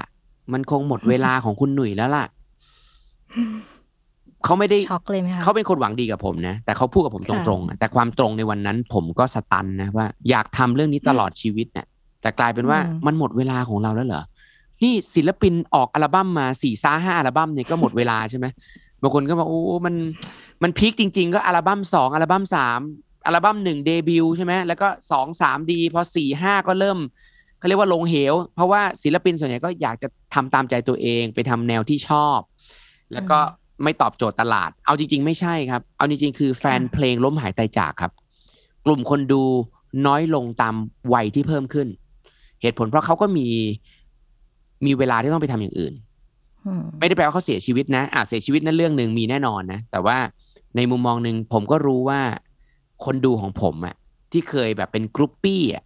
[0.53, 2.25] มันคงหมดเวลาของคุณหนุ่ยแล้วล่ะ
[4.43, 11.87] เขาไม่ได้ช็อกเลยไหมคะเขาเป็นคนหวังดีกับผมนะ แต่เขาพูดกับผมตค่ะรงๆอะแต่ความตรงในวันนั้น ผมก็สตันนะว่า อยากทำเรื่องนี้ตลอดชีวิตเนี่ย
[12.21, 14.23] แต่กลายเป็นว่าอืมมันหมดเวลาของเราแล้วเหรอ
[14.83, 18.45] นี่ศิลปินออกอัลบั้มมาสี่ซ่าห้าอัลบั้มเนี่ยก็หมดเวลาใช่ไหม
[19.01, 19.95] บางคนก็บอกโอ้ มัน
[20.63, 22.79] มันพีคจริง ๆ ก็อัลบั้มสองอัลบั้มสาม
[23.25, 26.97] อัลบั้มหนึ่งเดบิวต์ใช่ไหมแล้วก็สองสามดีพอสี่ห้าก็เริ่ม
[27.59, 32.39] เขาเรียกว่าลงเหว เพราะว่าศิลปินส่วนใหญ่ก็อยากจะทำตามใจตัวเองไปทำแนวที่ชอบ
[33.13, 33.39] แล้วก็
[33.83, 38.11] ไม่ตอบโจทย์ตลาด เอาจริง ๆ ไม่ใช่ครับ เอาจริงๆ คือแฟนเพลงล้มหายตายจากครับ
[38.85, 39.43] กลุ่มคนดู
[40.07, 40.75] น้อยลงตาม
[41.13, 41.87] วัยที่เพิ่มขึ้น
[42.61, 43.47] เหตุผลเพราะเขาก็มี
[44.85, 45.93] มีเวลาที่ต้องไปทำอย่างอื่น
[46.65, 50.17] อืมไม่ได้แปลว่าเขาเสียชีวิตนะอะเสียชีวิตนั่นเรื่องหนึ่งมีแน่นอนนะ แต่ว่า
[50.75, 52.21] ในมุมมองหนึ่งผมก็รู้ว่า
[53.05, 53.95] คนดูของผมอะ
[54.31, 55.83] ที่เคยแบบเป็นกรุ๊ปปี้อะ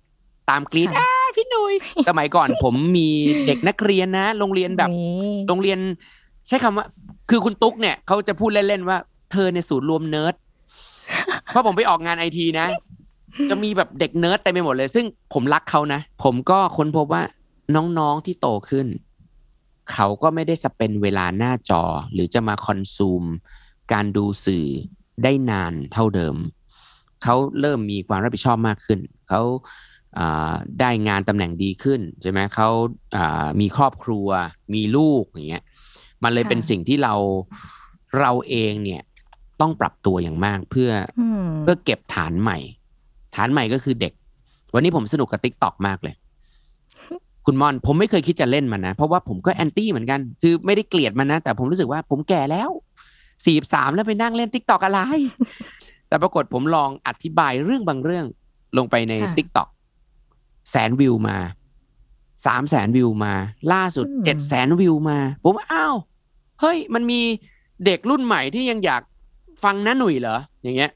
[0.49, 1.73] ตามกรีดค่ะอ้าพี่หนุย
[2.09, 3.09] สมัยก่อนผมมี
[3.47, 5.79] เด็กนักเรียนนะ โรงเรียนแบบนี่โรงเรียน
[6.47, 6.85] ใช้คำว่า
[7.29, 8.97] คือคุณตุ๊กเนี่ยเขาจะพูดเล่นๆว่า
[9.31, 10.35] เธอในยศูนย์รวมเนิร์ด
[11.47, 12.67] เพราะผมไปออกงานไอทีนะ
[13.49, 17.23] จะมีแบบเด็กเนิร์ดเต็มไปหมดเลย ซึ่งผมรักเขานะ ผมก็ค้นพบว่า
[17.75, 18.87] น้องๆที่โตขึ้น
[19.91, 23.23] เขาก็ไม่ได้ spend เวลาหน้าจอ หรือจะมา consume
[23.93, 24.67] การดูสื่อ
[25.23, 26.35] ได้นานเท่าเดิม
[27.27, 29.41] เขาเริ่มมีความรับผิดชอบมากขึ้น เขา
[30.17, 32.69] อ่าได้งานตำแหน่งดีขึ้นใช่ไหมเขา
[33.15, 34.27] อ่ามีครอบครัว
[34.73, 35.63] มีลูกอย่างเงี้ย
[36.23, 37.13] มันเลยค่ะเป็นสิ่งที่เรา
[38.19, 39.01] เราเองเนี่ย
[39.61, 42.57] ต้องปรับตัวอย่างมากเพื่ออืมเพื่อเก็บฐานใหม่
[43.35, 44.13] ฐานใหม่ก็คือเด็ก
[44.73, 46.15] วันนี้ผมสนุกกับ t ิ k t o k มากเลย
[47.45, 52.69] คุณมอนผมไม่เคยคิดจะเล่นมันนะ เพราะว่าผมก็แอนตี้เหมือนกัน คือไม่ได้เกลียดมันนะ แต่ผมรู้สึกว่าผมแก่แล้ว
[53.45, 54.99] สี่สามแล้วไปนั่งเล่น t ิ k t o k อะไร
[56.07, 58.25] แต่ปรากฏผมลองอธิบายเรื่องบางเรื่อง
[58.77, 59.67] ลงไปในค่ะ t ิ k t o k
[60.71, 61.37] แสนวิวมา
[62.45, 63.33] สามแสนวิวมา
[63.73, 65.95] ล่าสุดอืมเจ็ดแสนวิวมา ผมว่าอ้าว
[66.61, 67.21] เฮ้ย มันมี
[67.85, 69.01] เด็กรุ่นใหม่ที่ยังอยาก
[69.63, 70.91] ฟังน้าหนุ่ยเหรอ อย่างเงี้ย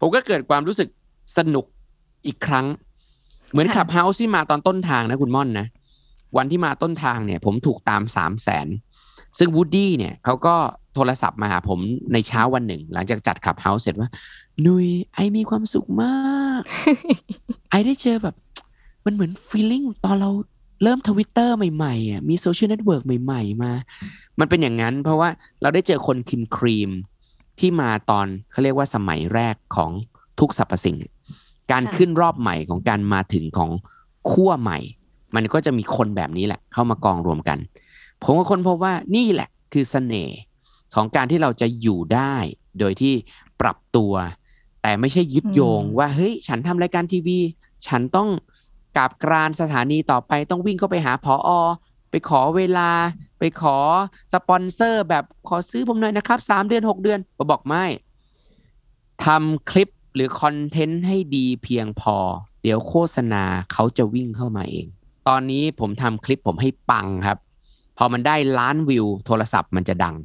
[0.00, 0.88] ผมก็เกิดความรู้สึก
[1.36, 1.64] สนุก
[2.26, 2.66] อีกครั้ง
[3.50, 5.66] เหมือนค่ะ Clubhouse ที่มาตอนต้นทางนะคุณม่อนนะ
[6.36, 8.66] วันที่มาต้นทางเนี่ย ผมถูกตามสามแสน
[9.38, 10.54] ซึ่งวูดดี้เนี่ยเขาก็
[10.94, 11.78] โทรศัพท์มาหาผม
[12.12, 14.08] ในเช้าวันหนึ่ง หลังจากจัด Clubhouse เสร็จว่า
[14.66, 16.62] หนุ่ย I มีความสุขมาก
[17.70, 18.34] I ได้เจอแบบ
[19.04, 20.30] มันเหมือน feeling ตอนเรา
[20.82, 23.72] เริ่มทวิตเตอร์ใหม่ๆอะมี social network ใหม่ ๆ มา
[24.40, 25.28] มันเป็นอย่างนั้นเพราะว่า
[25.62, 26.90] เราได้เจอคน cream cream
[27.58, 29.90] ที่มาตอนเขาเรียกว่าสมัยแรกของ
[30.40, 30.96] ทุกสรรพสิ่ง
[31.72, 33.70] การค่ะขึ้นรอบใหม่ของการมาถึงของ
[34.30, 34.78] ขั้วใหม่
[35.34, 37.58] มันก็จะมีคนแบบนี้แหละ เข้ามากองรวมกัน
[38.22, 40.38] ผมก็ค้นพบว่านี่แหละคือเสน่ห์
[40.94, 42.34] ของการที่เราจะอยู่ได้
[42.78, 43.14] โดยที่
[43.60, 44.12] ปรับตัว
[44.82, 47.38] แต่ไม่ใช่ยึดโยงอืมว่าเฮ้ยฉันทำรายการทีวี
[47.86, 48.28] ฉันต้อง
[48.96, 51.50] กราบกรานสถานีต่อไปต้องวิ่งเข้าไปหาผอ.
[52.10, 52.90] ไปขอเวลา
[53.38, 53.76] ไปขอ
[54.32, 57.84] สปอนเซอร์แบบขอซื้อผมหน่อยนะครับสามเดือนหกเดือนผมบอกไม่
[59.24, 62.16] ทำคลิปหรือ content ให้ดีเพียงพอ
[62.62, 64.86] เดี๋ยวโฆษณาเขาจะวิ่งเข้ามาเอง
[65.28, 67.38] ตอนนี้ผมทำคลิปผมให้ปังครับ
[68.02, 70.16] พอมันได้ล้านวิวโทรศัพท์มันจะดัง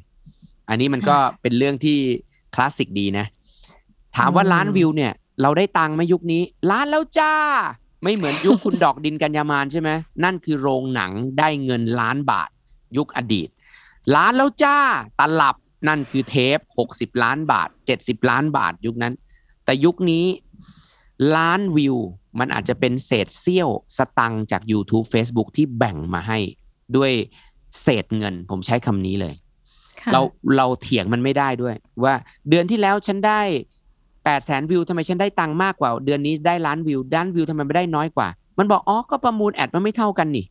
[0.69, 1.97] อันนี้มันก็เป็นเรื่องที่
[2.55, 3.25] คลาสสิกดีนะ
[4.17, 7.33] ถามว่าอืมล้านวิวเนี่ย เราได้ตังค์ไหมยุคนี้ ล้านแล้วจ้า
[8.03, 9.89] ไม่เหมือนยุคคุณดอกดินกัญญามานใช่ไหม
[10.23, 12.49] นั่นคือโรงหนังได้เงินล้านบาท
[12.97, 13.49] ยุคอดีต
[14.15, 14.77] ล้านแล้วจ้า
[15.19, 15.55] ตลับ
[15.88, 16.59] นั่นคือเทป
[16.91, 19.13] 60ล้านบาท70ล้านบาทยุคนั้น
[19.65, 20.25] แต่ยุคนี้
[21.35, 21.95] ล้านวิว
[22.39, 26.39] มันอาจจะเป็นเศษเสี้ยวสตังค์จาก YouTube Facebook ที่แบ่งมาให้
[26.95, 27.11] ด้วย
[27.81, 29.33] เศษเงิน ผมใช้คำนี้เลย
[30.01, 30.21] ค่ะเรา
[30.57, 32.13] เราเถียงมันไม่ได้ด้วย ว่า
[32.49, 33.41] เดือนที่แล้วฉันได้
[34.23, 38.27] แปดแสนวิวทำไมฉันได้ตังค์มากกว่า เดือนนี้ได้ล้านวิวด้านวิวทำไมไม่ได้น้อยกว่า
[38.59, 40.45] มันบอกอ๋อก็ประมูลแอดมันไม่เท่ากันนี่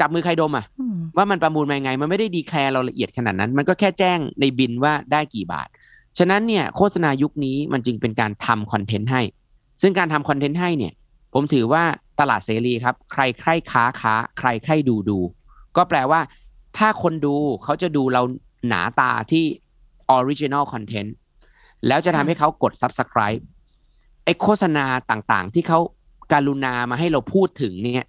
[0.00, 5.68] จับมือใครดมอะอืมว่ามันประมูลมายังไง มันไม่ได้ดีแคร์เราละเอียดขนาดนั้น มันก็แค่แจ้งในบินว่าได้กี่บาท
[6.18, 9.22] ฉะนั้นเนี่ยโฆษณายุคนี้มันจึงเป็นการทำคอนเทนต์ให้
[9.82, 10.92] ซึ่งการทำคอนเทนต์ให้เนี่ย
[11.34, 11.82] ผมถือว่า
[12.20, 15.18] ตลาดเสรีครับ ใครใครค้าค้า ใครใครดูดู
[15.78, 16.20] ก็แปลว่า
[16.78, 18.22] ถ้าคนดูเขาจะดูเรา
[18.68, 19.44] หนาตาที่
[20.16, 21.10] original content
[21.86, 23.42] แล้วจะทำให้เขากด subscribe
[24.24, 25.80] ไอ้โฆษณาต่างๆ ที่เขา
[26.32, 28.08] การุณามาให้เราพูดถึงเนี่ย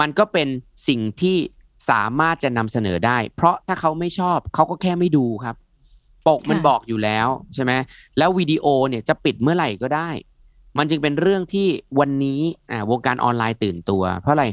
[0.00, 0.48] มันก็เป็น
[0.88, 1.36] สิ่งที่
[1.90, 5.56] สามารถจะนำเสนอได้ เพราะถ้าเขาไม่ชอบเขาก็แค่ไม่ดูครับ
[6.28, 7.72] ปกมันค่ะบอกอยู่แล้วใช่ไหม
[8.18, 10.10] แล้ววิดีโอเนี่ยจะปิดเมื่อไหร่ก็ได้
[10.78, 11.66] มันจึงเป็นเรื่องที่
[12.00, 14.46] วันนี้อ่าวงการออนไลน์ตื่นตัว เพราะอะไร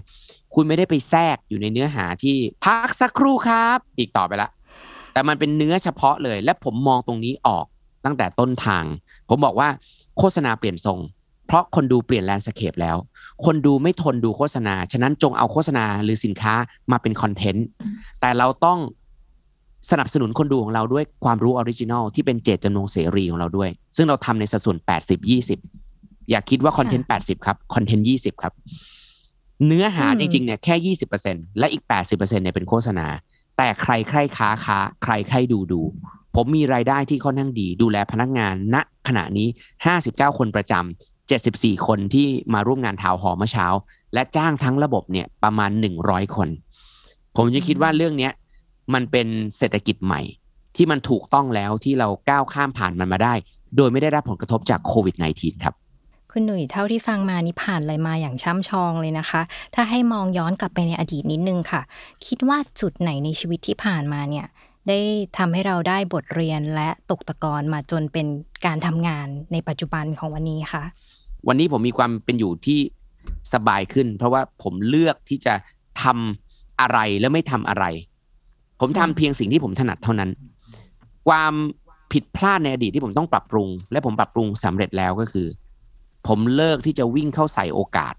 [0.56, 4.50] คุณไม่ได้ไปแทรกอยู่ในเนื้อหาที่พักสักครู่ครับ อีกต่อไปละ
[5.14, 7.66] แต่มันเป็นเนื้อเฉพาะเลย และผมมองตรงนี้ออก
[8.06, 8.86] ตั้งแต่ต้นทาง
[9.30, 9.70] ผมบอกว่า
[10.18, 11.00] โฆษณาเปลี่ยนทรง
[11.48, 12.98] เพราะคนดูเปลี่ยนแลนด์สเคปแล้ว
[13.46, 16.54] คนดูไม่ทนดูโฆษณา ฉะนั้นจงเอาโฆษณาหรือสินค้า
[16.92, 17.66] มาเป็นคอนเทนต์
[18.22, 18.80] แต่เราต้อง
[19.92, 25.20] สนับสนุนคนดูของเราด้วยความรู้ original ที่เป็นเจตจำนงเสรีของเราด้วย ซึ่งเราทำในสัดส่วน 80
[25.72, 28.54] 20 อย่าคิดว่าคอนเทนต์ 80 ครับ คอนเทนต์ 20 ครับ
[29.65, 33.08] เนื้อหาอืมจริงๆเนี่ยแค่20%และอีก80%เนี่ยเป็นโฆษณา
[33.58, 35.82] แต่ใครใครค้าค้า ใครใครดูดู
[36.36, 38.76] ผมมีรายได้ที่ค่อนข้างดี ดูแลพนักงานณ
[39.08, 39.47] ขณะนี้
[39.93, 43.67] 59คนประจำ74คนที่มาร่วมงานทาวน์ฮอลล์เมื่อเช้า
[44.13, 45.71] และจ้างทั้งระบบเนี่ยประมาณ
[46.04, 46.50] 100คน
[47.38, 48.32] ผมจะคิดว่าเรื่องเนี้ย
[48.93, 50.21] มันเป็นเศรษฐกิจใหม่
[50.76, 53.34] ที่มันถูกต้องแล้วที่เราก้าวข้ามผ่านมันมาได้
[53.78, 55.76] โดยไม่ได้รับผลกระทบจากโควิด -19 ครับ
[56.34, 59.41] คุณหนุ่ยเท่าที่ฟังมานี่ผ่านอะไรมาอย่างช่ำชองเลยนะคะ
[59.76, 61.82] ถ้าให้มองย้อนกลับไปในอดีตนิดนึงค่ะ
[62.26, 64.46] คิดว่าจุดไหนในชีวิตที่ผ่านมาเนี่ย
[64.88, 65.00] ได้
[65.38, 68.28] ทำให้เราได้บทเรียนและตกตะกอนมาจนเป็น
[68.65, 70.84] การทำงานในปัจจุบันของวันนี้ค่ะ
[71.48, 72.80] วันนี้ผมมีความเป็นอยู่ที่
[73.54, 75.54] สบายขึ้น เพราะว่าผมเลือกที่จะ
[76.04, 77.86] ทำอะไรและไม่ทำอะไร
[78.80, 80.30] ผมทำเพียงสิ่งที่ผมถนัดเท่านั้น
[81.30, 81.54] ความ
[82.13, 85.48] ผิดพลาดในอดีตที่ผมต้องปรับปรุง และผมปรับปรุงสำเร็จแล้วก็คือ
[86.28, 88.14] ผมเลิกที่จะวิ่งเข้าใส่โอกาส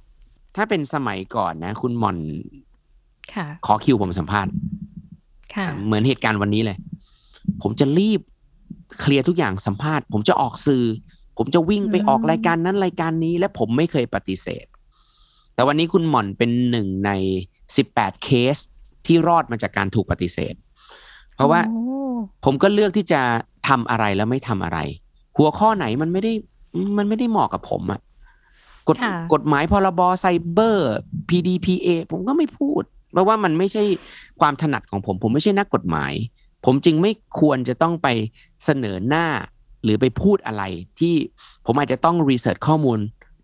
[0.57, 2.19] ถ้าเป็นสมัยก่อนนะ คุณหม่อน
[3.35, 4.53] ค่ะขอคิวผมสัมภาษณ์
[5.55, 6.77] ค่ะเหมือนเหตุการณ์วันนี้เลย
[7.63, 8.21] ผมจะรีบ
[9.01, 10.85] เคลียร์ทุกอย่างสัมภาษณ์ ผมจะออกสื่อ
[11.39, 14.67] ผมจะวิ่งไปอืมออกรายการนั้นรายการนี้และผมไม่เคยปฏิเสธ
[15.55, 17.11] แต่วันนี้คุณหม่อนเป็นหนึ่งใน
[17.69, 18.57] 18เคส
[19.07, 20.55] ที่รอดมาจากการถูกปฏิเสธ
[21.35, 21.83] เพราะว่าโอ้
[22.45, 23.21] ผมก็เลือกที่จะ
[23.69, 24.79] ทำอะไรแล้วไม่ทำอะไร
[25.37, 26.33] หัวข้อไหนมันไม่ได้
[26.99, 28.01] มันไม่ได้เหมาะกับผมอะ
[28.89, 30.93] กฎค่ะกฎหมายพรบไซเบอร์
[31.29, 32.83] PDPA ผมก็ไม่พูด
[33.13, 33.85] เพราะว่ามันไม่ใช่
[34.41, 36.13] ความถนัดของผม ผมไม่ใช่นักกฎหมาย
[36.65, 38.09] ผมจึงไม่ควรจะต้องไป
[38.65, 39.27] เสนอหน้า
[39.85, 40.63] หรือไปพูดอะไร
[41.01, 41.15] ที่
[41.67, 42.99] ผมอาจจะต้อง research ข้อมูล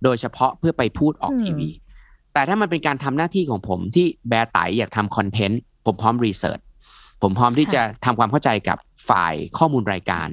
[0.05, 1.69] โดยเฉพาะเพื่อไปพูดออกอืมทีวี
[2.33, 6.59] แต่ถ้ามันเป็นการทำหน้าที่ของผมที่แบไต๋อยากทำคอนเทนต์ผมพร้อม research
[7.23, 10.29] ผมพร้อมที่จะทำความเข้าใจกับ ฝ่ายข้อมูลรายการ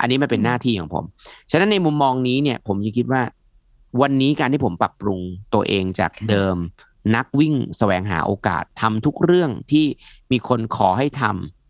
[0.00, 1.04] อันนี้มันเป็นหน้าที่ของผม
[1.50, 3.22] ฉะนั้นในมุมมองนี้เนี่ย ผมจะคิดว่า
[4.02, 5.20] วันนี้การที่ผมปรับปรุง
[5.54, 6.56] ตัวเองจากเดิม
[7.16, 9.84] นักวิ่งแสวงหาโอกาสทำทุกเรื่องที่
[10.30, 11.22] มีคนขอให้ท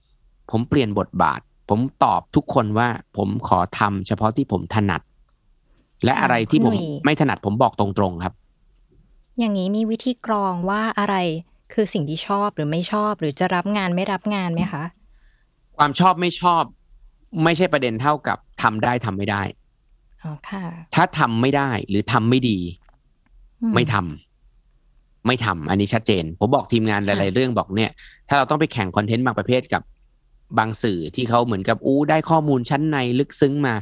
[0.02, 5.02] ำผมเปลี่ยนบทบาท ผมตอบทุกคนว่าผมขอทำเฉพาะที่ผมถนัด
[6.04, 8.34] และค่ะอะไรที่คุผณมหนุ่ยไม่ถนัดผมบอกตรงๆครับ
[9.38, 11.16] อย่างนี้มีวิธีกรองว่าอะไร
[11.72, 14.84] คือสิ่งที่ชอบหรือไม่ชอบ หรือจะรับงานไม่รับงานไหมคะ
[15.78, 16.62] ความชอบไม่ชอบ
[17.44, 19.42] ไม่ใช่ประเด็นเท่ากับทำได้ทำไม่ได้
[20.22, 22.58] อ๋อค่ะ ถ้าทำไม่ได้หรือทำไม่ดี
[23.62, 27.90] อืไม่ทำไม่ทำอันนี้ชัดเจน ผมบอกทีมงานหค่ะลาย ๆ เรื่องบอกเนี่ย
[28.28, 29.82] ถ้าเราต้องไปแข่งคอนเทนต์บางประเภทกับ
[30.58, 33.74] บางสื่อที่เขาเหมือนกับอู้ได้ข้อมูลชั้นในลึกซึ้งมา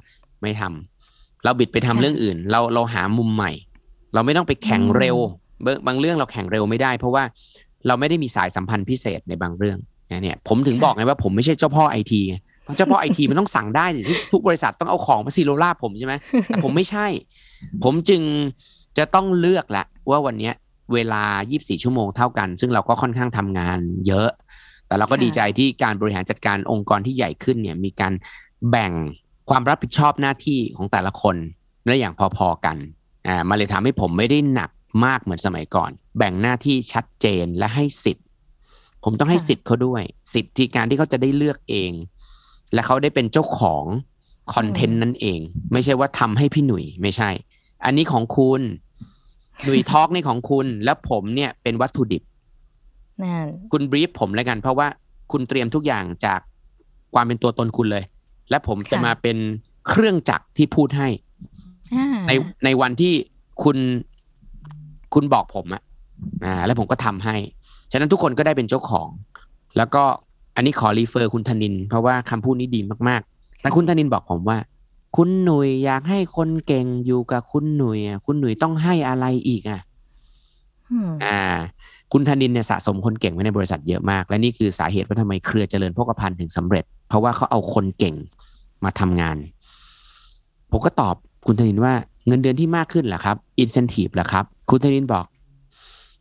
[0.42, 3.52] ไม่ทำเราบิดไปทำค่ะเรื่องอื่น เราเราหามุมใหม่
[4.14, 5.16] เราไม่ต้องไปแข่งอืมเร็ว
[5.64, 7.24] บางบางเรื่องเราแข่งเร็วไม่ได้ เพราะว่า
[7.86, 9.91] เราไม่ได้มีสายสัมพันธ์พิเศษในบางเรื่องนะ
[10.22, 12.22] เนี่ยผมถึงบอกไงว่าผมไม่ใช่เจ้าพ่อไอที
[12.76, 16.14] เจ้าพ่อไอทีมันต้องสั่งได้สิทุกทุกบริษัทต้องเอาของมาซีโรลาบผมใช่ไหม
[16.46, 17.06] แต่ผมไม่ใช่
[17.84, 18.22] ผมจึง
[18.98, 20.54] จะต้องเลือกแหละว่าวันเนี้ย
[20.94, 24.30] เวลา 24 ชั่วโมงเท่ากัน ซึ่งเราก็ค่อนข้างทำงานเยอะ
[24.86, 28.12] แต่เราก็ค่ะดีใจที่การบริหารจัดการองค์กรที่ใหญ่ขึ้นเนี่ยมีการ
[28.70, 28.92] แบ่ง
[29.50, 31.36] ความรับผิดชอบหน้าที่ของแต่ละคน
[31.86, 32.76] ได้อย่างพอๆกัน
[33.28, 34.70] อ่ามันเลยทำให้ผมไม่ได้หนัก
[35.04, 38.26] มากเหมือนสมัยก่อน แบ่งหน้าที่ชัดเจนและให้สิทธิ์
[39.04, 40.02] ผมต้องให้สิทธิ์เขาด้วย
[40.34, 41.92] สิทธิ์ที่การที่เขาจะได้เลือกเอง
[42.74, 43.84] และเขาได้เป็นเจ้าของ
[44.54, 45.40] คอนเทนต์นั่นเอง
[45.72, 47.30] ไม่ใช่ว่าทำให้พี่หนุ่ยไม่ใช่
[47.84, 48.60] อันนี้ของคุณ
[49.64, 52.22] หนุ่ยทอล์กนี่ของคุณ และผมเนี่ยเป็นวัตถุดิบ
[53.22, 54.86] นั่นคุณบรีฟผมแล้วกัน เพราะว่า
[55.32, 56.40] คุณเตรียมทุกอย่างจาก
[57.14, 58.04] ความเป็นตัวตนคุณเลย
[58.50, 59.36] และผมจะค่ะมาเป็น
[59.88, 61.08] เครื่องจักรที่พูดให้
[61.94, 62.32] อ่าใน
[62.64, 63.12] ในวันที่
[63.62, 63.78] คุณ
[65.14, 65.82] คุณบอกผมอะ
[66.44, 67.36] อ่า แล้วผมก็ทำให้
[67.91, 69.07] ฉะนั้นทุกคนก็ได้เป็นเจ้าของ
[69.77, 70.03] แล้วก็
[70.55, 74.57] อันนี้ขอรีเฟอร์คุณธนิน เพราะว่าคำพูดนี้ดีมากๆแล้วคุณธนินบอกผมว่า
[75.15, 79.79] คุณหนุ่ยอยากให้คนเก่งอยู่กับคุณหนุ่ยอะคุณหนุ่ยต้องให้อะไรอีกอ่ะ
[80.91, 81.41] อืม อ่า
[82.11, 88.15] คุณธนินเนี่ยสะสมคนเก่งไว้ในบริษัทเยอะมาก และนี่คือสาเหตุว่าทำไมเครือเจริญโภคภัณฑ์ถึงสำเร็จ เพราะว่าเขาเอาคนเก่ง
[88.83, 89.37] มาทำงาน
[90.71, 91.15] ผมก็ตอบ
[91.47, 91.93] คุณธนินว่า
[92.27, 95.25] เงินเดือนที่มากขึ้นเหรอครับอินเซนティブเหรอครับ คุณธนินบอก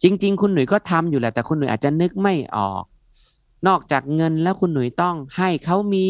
[0.04, 2.84] จริง ๆ คุณหนุ่ยก็ทำอยู่แหละ แต่คุณหนุ่ยอาจจะนึกไม่ออก
[3.68, 6.06] นอกจากเงินแล้วคุณหนุ่ยต้องให้เขามี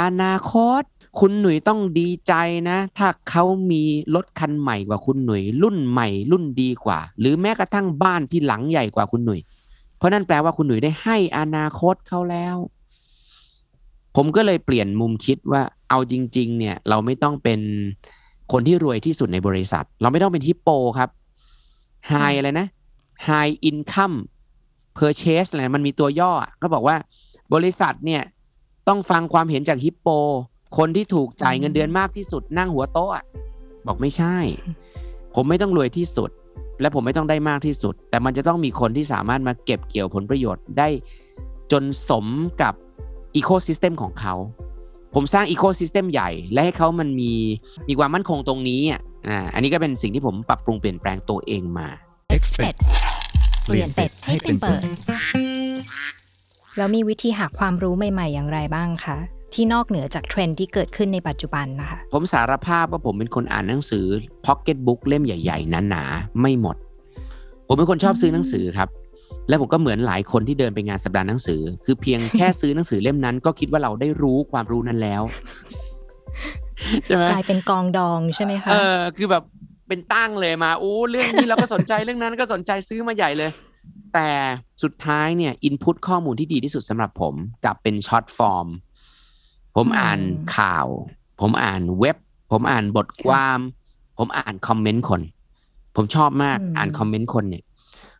[0.00, 0.82] อนาคต
[1.20, 2.34] คุณหนุ่ยต้องดีใจ
[2.70, 3.82] นะ ถ้าเขามี
[4.14, 9.40] รถคันใหม่กว่าคุณหนุ่ยรุ่นใหม่รุ่นดีกว่า หรือแม้กระทั่งบ้านที่หลังใหญ่กว่าคุณหนุ่ย
[9.96, 12.56] เพราะนั่นแปลว่าคุณหนุ่ยได้ให้อนาคตเขาแล้ว
[14.16, 17.60] ผมก็เลยเปลี่ยนมุมคิดว่าเอาจริง ๆ เนี่ย เราไม่ต้องเป็น
[18.52, 21.08] คนที่รวยที่สุดในบริษัท เราไม่ต้องเป็นฮิปโปครับ
[22.10, 22.66] High อะไรนะ
[23.28, 24.16] High Income
[24.98, 26.32] Purchase อะไรมันมีตัวย่อ
[26.62, 26.96] ก็บอกว่า
[27.54, 28.22] บริษัทเนี่ย
[28.88, 30.08] ต้องฟังความเห็นจากฮิปโป
[30.78, 33.24] คนที่ถูกจ่ายเงินเดือนมากที่สุดนั่งหัวโต๊ะอะ
[33.86, 34.36] บอกไม่ใช่
[35.34, 36.30] ผมไม่ต้องรวยที่สุด
[36.80, 40.88] และผมไม่ต้องได้มากที่สุด แต่มันจะต้องมีคนที่สามารถมาเก็บเกี่ยวผลประโยชน์ได้
[41.72, 42.26] จนสม
[42.62, 42.74] กับ
[43.36, 44.34] อีโค y ิสเต็มของเขา
[45.14, 47.32] ผมสร้างอีโค y ิสเต็มใหญ่ และให้เขามันมี
[47.88, 49.00] มีความมั่นคงตรงนี้อะ
[49.54, 51.88] อันนี้ก็เป็นสิ่งที่ผมปรับปรุงเปลี่ยนแปลงตัวเองมา
[52.28, 52.74] เป็ด
[53.64, 54.80] เปลี่ยนเป็ดให้เป็นเปิด
[56.76, 59.16] แล้วมีวิธีหาความรู้ใหม่ ๆ อย่างไรบ้างคะ
[59.54, 64.06] ที่นอกเหนือจากเทรนด์ที่เกิดขึ้นในปัจจุบันนะคะ ผมสารภาพว่าผมเป็นคนอ่านหนังสือ
[64.46, 66.76] พ็อกเก็ตบุ๊กเล่มใหญ่ๆหนาๆไม่หมด
[67.66, 68.88] ผมเป็นคนชอบซื้อหนังสือครับ
[69.48, 75.22] และผมก็เหมือนหลายคนที่เดินไปงานสัปดาห์หนังสือ คือเพียงแค่ซื้อหนังสือเล่มนั้น ก็คิดว่าเราได้รู้ความรู้นั้นแล้ว
[77.04, 79.42] ใช่ไหมกลายเป็นกองดองใช่ไหมคะเออคือแบบ
[79.92, 83.50] เป็นตั้งเลยมาอู้เรื่องนี้เราก็สนใจเรื่องนั้นก็สนใจซื้อมาใหญ่เลย
[84.14, 84.30] แต่
[84.82, 88.66] สุดท้ายเนี่ยอินพุตข้อมูลที่ดีที่สุดสำหรับผมกลับเป็นช็อตฟอร์ม
[89.76, 90.20] ผมอ่าน
[90.56, 90.86] ข่าว
[91.40, 92.16] ผมอ่านเว็บ
[92.52, 93.58] ผมอ่านบทความ
[94.18, 95.20] ผมอ่านคอมเมนต์คน
[95.96, 97.62] ผมชอบมากอืมอ่านคอมเมนต์คนเนี่ย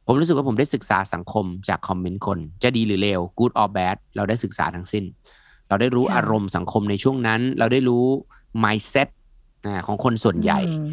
[0.06, 5.04] ผมรู้สึกว่าผมได้ศึกษาสังคมจากคอมเมนต์คน จะดีหรือเลว good or bad เราได้ศึกษาทั้งสิ้น
[5.68, 8.04] เราได้รู้อารมณ์สังคมในช่วงนั้น เราได้รู้
[8.64, 9.08] mindset
[9.66, 10.88] อ่าของคนส่วนใหญ่อืม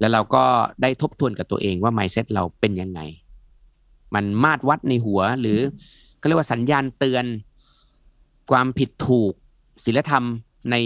[0.00, 0.44] แล้วเราก็
[0.82, 3.00] ได้ทบทวนกับตัวเองว่า mindset เราเป็นยังไง
[4.14, 5.58] มันมาตรวัดในหัวหรือ
[6.18, 7.24] เขาเรียกว่าสัญญาณเตือน
[8.50, 9.32] ความผิดถูก
[9.84, 10.24] ศีลธรรม
[10.70, 10.76] ใน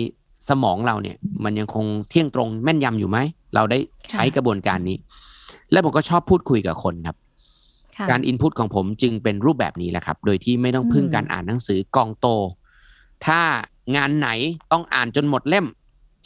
[0.49, 3.19] สมองเราเนี่ย มันยังคงเที่ยงตรงแม่นยำอยู่ไหม
[3.55, 3.79] เราได้
[4.11, 4.97] ใช้กระบวนการนี้
[5.73, 7.17] และผมก็ชอบพูดคุยกับคนครับ
[7.97, 12.27] ค่ะการอินพุตของผมจึงเป็นรูปแบบนี้แหละครับ โดยที่ไม่ต้องพึ่งอืมการอ่านหนังสือกองโต
[13.27, 13.41] ถ้า
[13.97, 14.29] งานไหน
[14.73, 15.67] ต้องอ่านจนหมดเล่ม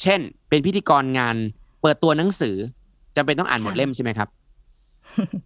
[0.03, 1.37] เช่น เป็นพิธีกรงาน
[1.85, 2.57] เปิดตัวหนังสือ
[3.16, 4.29] จำเป็นต้องอ่านหมดเล่มใช่ไหมครับ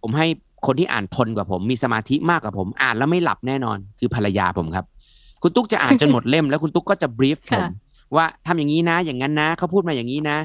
[0.01, 0.27] ผมให้
[0.65, 4.85] คนที่อ่านทนกว่าผม มีสมาธิมากกว่าผม อ่านแล้วไม่หลับแน่นอน คือภรรยาผมครับ
[5.41, 7.67] คุณตุ๊กจะอ่านจนหมดเล่ม แล้วคุณตุ๊กก็จะบรีฟผมค่ะ
[8.15, 10.37] ว่าทำอย่างนี้นะ อย่างนั้นนะเขาพูดมาอย่างนี้นะ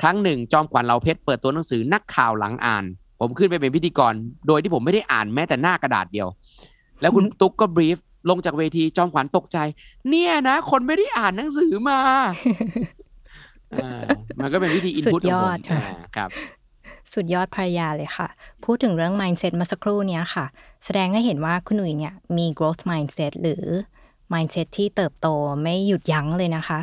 [0.00, 2.84] ครั้งหนึ่งจอมขวัญเราเพชรเปิดตัวหนังสือนักข่าวหลังอ่าน
[3.20, 4.12] ผมขึ้นไปเป็นพิธีกร
[4.46, 6.28] โดยที่ผมไม่ได้อ่านแม้แต่หน้ากระดาษเดียว
[7.00, 7.98] แล้วคุณตุ๊กก็บรีฟ
[8.30, 9.58] ลงจากเวทีจอมขวัญตกใจ
[10.08, 11.98] เนี่ยนะ คนไม่ได้อ่านหนังสือมา
[13.82, 14.00] อ่า
[14.40, 16.30] มันก็เป็นวิธีอินพุตสุดขยองอผดมค่ะอ่าครับ
[17.12, 18.28] สุดยอดภรรยาเลยค่ะ
[18.64, 20.44] พูดถึงเรื่อง mindset มาสักครู่เนี้ยค่ะ
[20.84, 23.64] แสดงให้เห็นว่าคุณหนุ่ยเนี่ยมี growth mindset หรือ
[24.32, 25.28] mindset ที่เติบโต
[25.62, 26.78] ไม่หยุดยั้งเลยนะคะ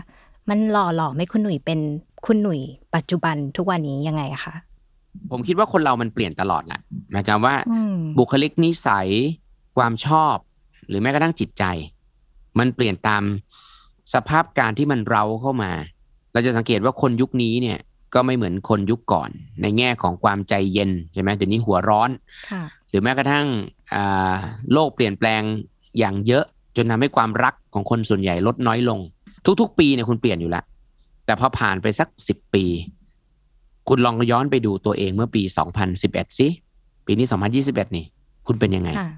[0.50, 1.80] มันหล่อหลอมให้คุณหนุ่ยเป็น
[2.26, 2.60] คุณหนุ่ย
[2.96, 4.56] ปัจจุบันทุกวันนี้ยังไงอะคะ
[5.32, 6.80] ผมคิดว่าคนเรามันเปลี่ยนตลอดแหละ
[7.12, 9.08] หมายความว่าอืมบุคลิกนิสัย
[9.78, 10.36] ความชอบ
[10.88, 11.64] หรือแม้กระทั่งจิตใจ
[12.60, 13.24] มันเปลี่ยนตาม
[14.14, 15.72] สภาพการที่มันเร้าเข้ามา
[16.34, 17.78] เราจะสังเกตว่าคนยุคนี้เนี่ย
[18.14, 19.30] ก็ไม่เหมือนคนยุคก่อน
[19.62, 22.10] ในแง่ของความใจเย็นใช่ไหมเดี๋ยวนี้หัวร้อน
[22.52, 23.46] ค่ะหรือแม้กระทั่ง
[23.94, 24.36] อ่า
[24.74, 25.42] โลกเปลี่ยนแปลง
[26.00, 26.46] อย่างเยอะ
[26.78, 29.00] จนทำให้ความรักของคนส่วนใหญ่ลดน้อยลง
[29.62, 30.64] ทุก ๆ ปีเนี่ยคุณเปลี่ยนอยู่แล้ว
[31.26, 32.66] แต่พอผ่านไปสักสิบปี
[33.88, 35.42] คุณลองย้อนไปดูตัวเองเมื่อปี
[35.92, 36.48] 2011สิ
[37.06, 37.26] ปีนี้
[37.60, 38.06] 2021นี่
[38.48, 39.10] คุณเป็นยังไงค่ะ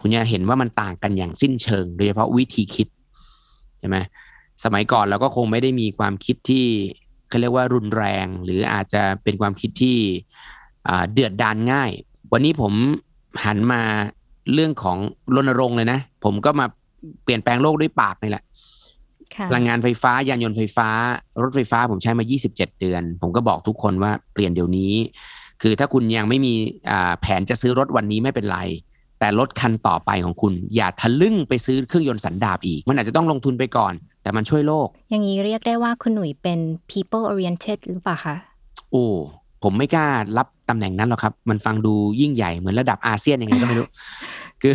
[0.00, 2.88] คุณจะเห็นว่ามันต่างกันอย่างสิ้นเชิง โดยเฉพาะวิธีคิด
[3.78, 3.96] ใช่ไหม
[4.64, 6.64] สมัยก่อนเราก็คงไม่ได้มีความคิดที่
[7.28, 9.96] เขาเรียกว่ารุนแรง หรืออาจจะเป็นความคิดที่
[10.88, 11.90] อ่าเดือดดานง่าย
[12.32, 12.72] วันนี้ผม
[13.44, 13.82] หันมา
[14.52, 14.98] เรื่องของ
[15.34, 16.66] รณรงค์เลยนะ ผมก็มา
[17.24, 18.44] เปลี่ยนแปลงโลกด้วยปากนี่แหละ
[19.34, 20.88] ค่ะพลังงานไฟฟ้ายานยนต์ไฟฟ้า
[21.42, 24.92] รถไฟฟ้าผมใช้มา 27 เดือน ผมก็บอกทุกคนว่าเปลี่ยนเดี๋ยวนี้
[25.62, 26.54] คือถ้าคุณยังไม่มี
[26.90, 28.58] อ่าแผนจะซื้อรถวันนี้ไม่เป็นไร
[29.20, 33.92] แต่รถคันต่อไปของคุณ อย่าทะลึ่งไปซื้อเครื่องยนต์สันดาปอีก มันอาจจะต้องลงทุนไปก่อน
[34.22, 36.58] แต่มันช่วยโลก อย่างนี้เรียกได้ว่าคุณหนุ่ยเป็น
[36.90, 38.36] people oriented หรือเปล่าคะ
[38.90, 39.04] โอ้
[39.62, 40.06] ผมไม่กล้า
[40.36, 43.88] รับตำแหน่งนั้นหรอกครับ มันฟังดูยิ่งใหญ่เหมือนระดับอาเซียนยังไงก็ไม่รู้
[44.62, 44.74] คือ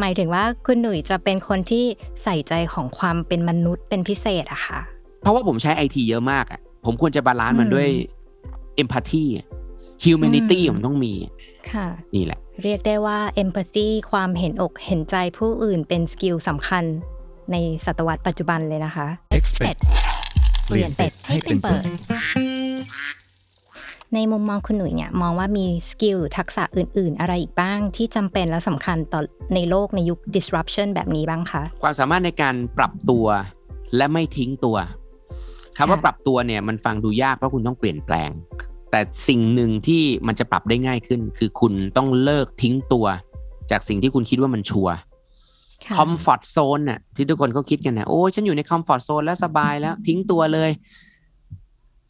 [0.00, 1.84] หมายถึงว่าคุณหนุ่ยจะเป็นคนที่
[2.22, 4.78] ใส่ใจของความเป็นมนุษย์เป็นพิเศษอะค่ะ
[5.22, 7.88] เพราะว่าผมใช้ไอทีเยอะมากอะผมควรจะ balance มันอืมด้วย
[8.76, 11.12] empathy humanity อืมผมต้องมี
[11.72, 16.84] ค่ะนี่แหละ เรียกได้ว่า empathy ความเห็นอกเห็นใจผู้อื่นเป็น skill สำคัญ
[17.52, 19.06] ในศตวรรษปัจจุบันเลยนะคะ
[19.38, 19.80] Expect
[20.66, 21.82] เปลี่ยนเป็ดให้เป็นเปิด
[24.14, 29.20] ในมุมมองคุณหนุ่ยเนี่ย มองว่ามีสกิลหรือทักษะอื่น ๆ อะไรอีกบ้างที่จำเป็นและสำคัญต่อ
[29.54, 33.26] ในโลกในยุค disruption แบบนี้บ้างคะ ความสามารถในการปรับตัว
[33.96, 34.76] และไม่ทิ้งตัว
[35.76, 38.30] คำว่าค่ะปรับตัวเนี่ยมันฟังดูยากเพราะคุณต้องเปลี่ยนแปลง
[38.94, 43.06] แต่สิ่งหนึ่งที่มันจะปรับได้ง่ายขึ้น คือคุณต้องเลิกทิ้งตัว
[43.70, 44.94] จากสิ่งที่คุณคิดว่ามันชัวร์
[45.84, 50.70] ค่ะคอมฟอร์ z โซนน่ะที่ทุกคนเขาคิดกันนะโอ้ยฉันอยู่ในคอมฟอร์ z โซนแล้วสบายแล้วทิ้งตัวเลย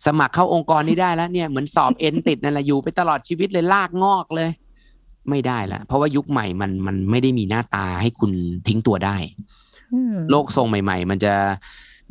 [0.07, 4.51] สมัครเข้าองค์กรนี้ได้แล้วเนี่ยเหมือนสอบเอ็นติดนั่นแหละอยู่ไปตลอดชีวิตเลยลากงอกเลย
[5.31, 8.33] ไม่ได้ละเพราะว่ายุคใหม่มันมันไม่ได้มีหน้าตาให้คุณ
[8.69, 9.17] ทิ้งตัวได้
[9.95, 11.35] อืมโลกทรงใหม่ ๆ มันจะ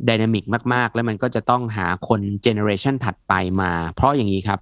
[0.08, 4.58] dynamic มาก ๆ แล้วมันก็จะต้องหาคน generation ถัดไปมา เพราะอย่างนี้ครับ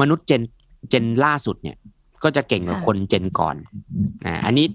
[0.00, 0.42] มนุษย์เจน
[0.88, 1.76] เจนล่าสุดเนี่ย
[2.22, 3.56] ก็จะเก่งกว่าคนเจนก่อน
[4.26, 4.66] อ่าอันนี้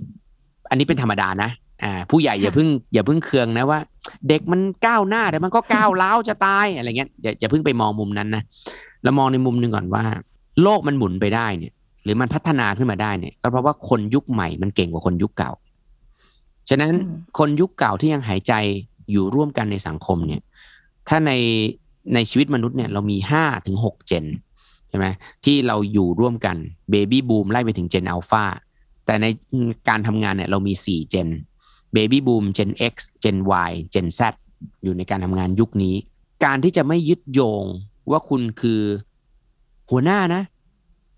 [0.69, 1.49] อันนี้เป็นธรรมดานะ
[1.83, 3.79] อ่าผู้ใหญ่อย่าเพิ่งอย่าเพิ่งเคืองนะว่า
[4.27, 8.43] เด็กมันก้าวหน้าแต่มันก็ก้าวร้าวจะตายอะไรเงี้ยอย่าอย่าเพิ่งไปมองมุมนั้นนะ
[9.03, 10.03] เรามองในมุมหนึ่งก่อนว่า
[10.61, 11.73] โลกมันหมุนไปได้เนี่ย
[12.03, 15.51] หรือมันพัฒนาขึ้นมาได้เนี่ย ก็เพราะว่าคนยุคใหม่มันเก่งกว่าคนยุคเก่า
[16.69, 18.53] ฉะนั้นอืมคนยุคเก่าที่ยังหายใจ
[19.11, 20.41] อยู่ร่วมกันในสังคมเนี่ย
[21.07, 21.31] ถ้าใน
[22.13, 24.25] ในชีวิตมนุษย์เนี่ยเรามีห้าถึงหกเจน
[24.89, 25.07] ใช่ไหม
[25.45, 26.57] ที่เราอยู่ร่วมกัน
[26.91, 28.45] เบบี้บูมไล่ไปถึงเจนอัลฟา
[29.05, 29.25] แต่ใน
[29.89, 31.29] การทำงานเนี่ยเรามีสี่เจน
[31.93, 33.37] เบบี้บูมเจน X เจน
[33.69, 34.21] Y เจน Z
[34.83, 35.95] อยู่ในการทำงานยุคนี้
[36.45, 37.65] การที่จะไม่ยึดโยง
[38.11, 38.81] ว่าคุณคือ
[39.91, 40.41] หัวหน้านะ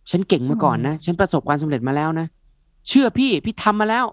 [0.09, 2.27] ฉันเก่งมาก่อนนะ ฉันประสบความสำเร็จมาแล้วนะ
[2.87, 4.05] เชื่อพี่พี่ทำมาแล้ว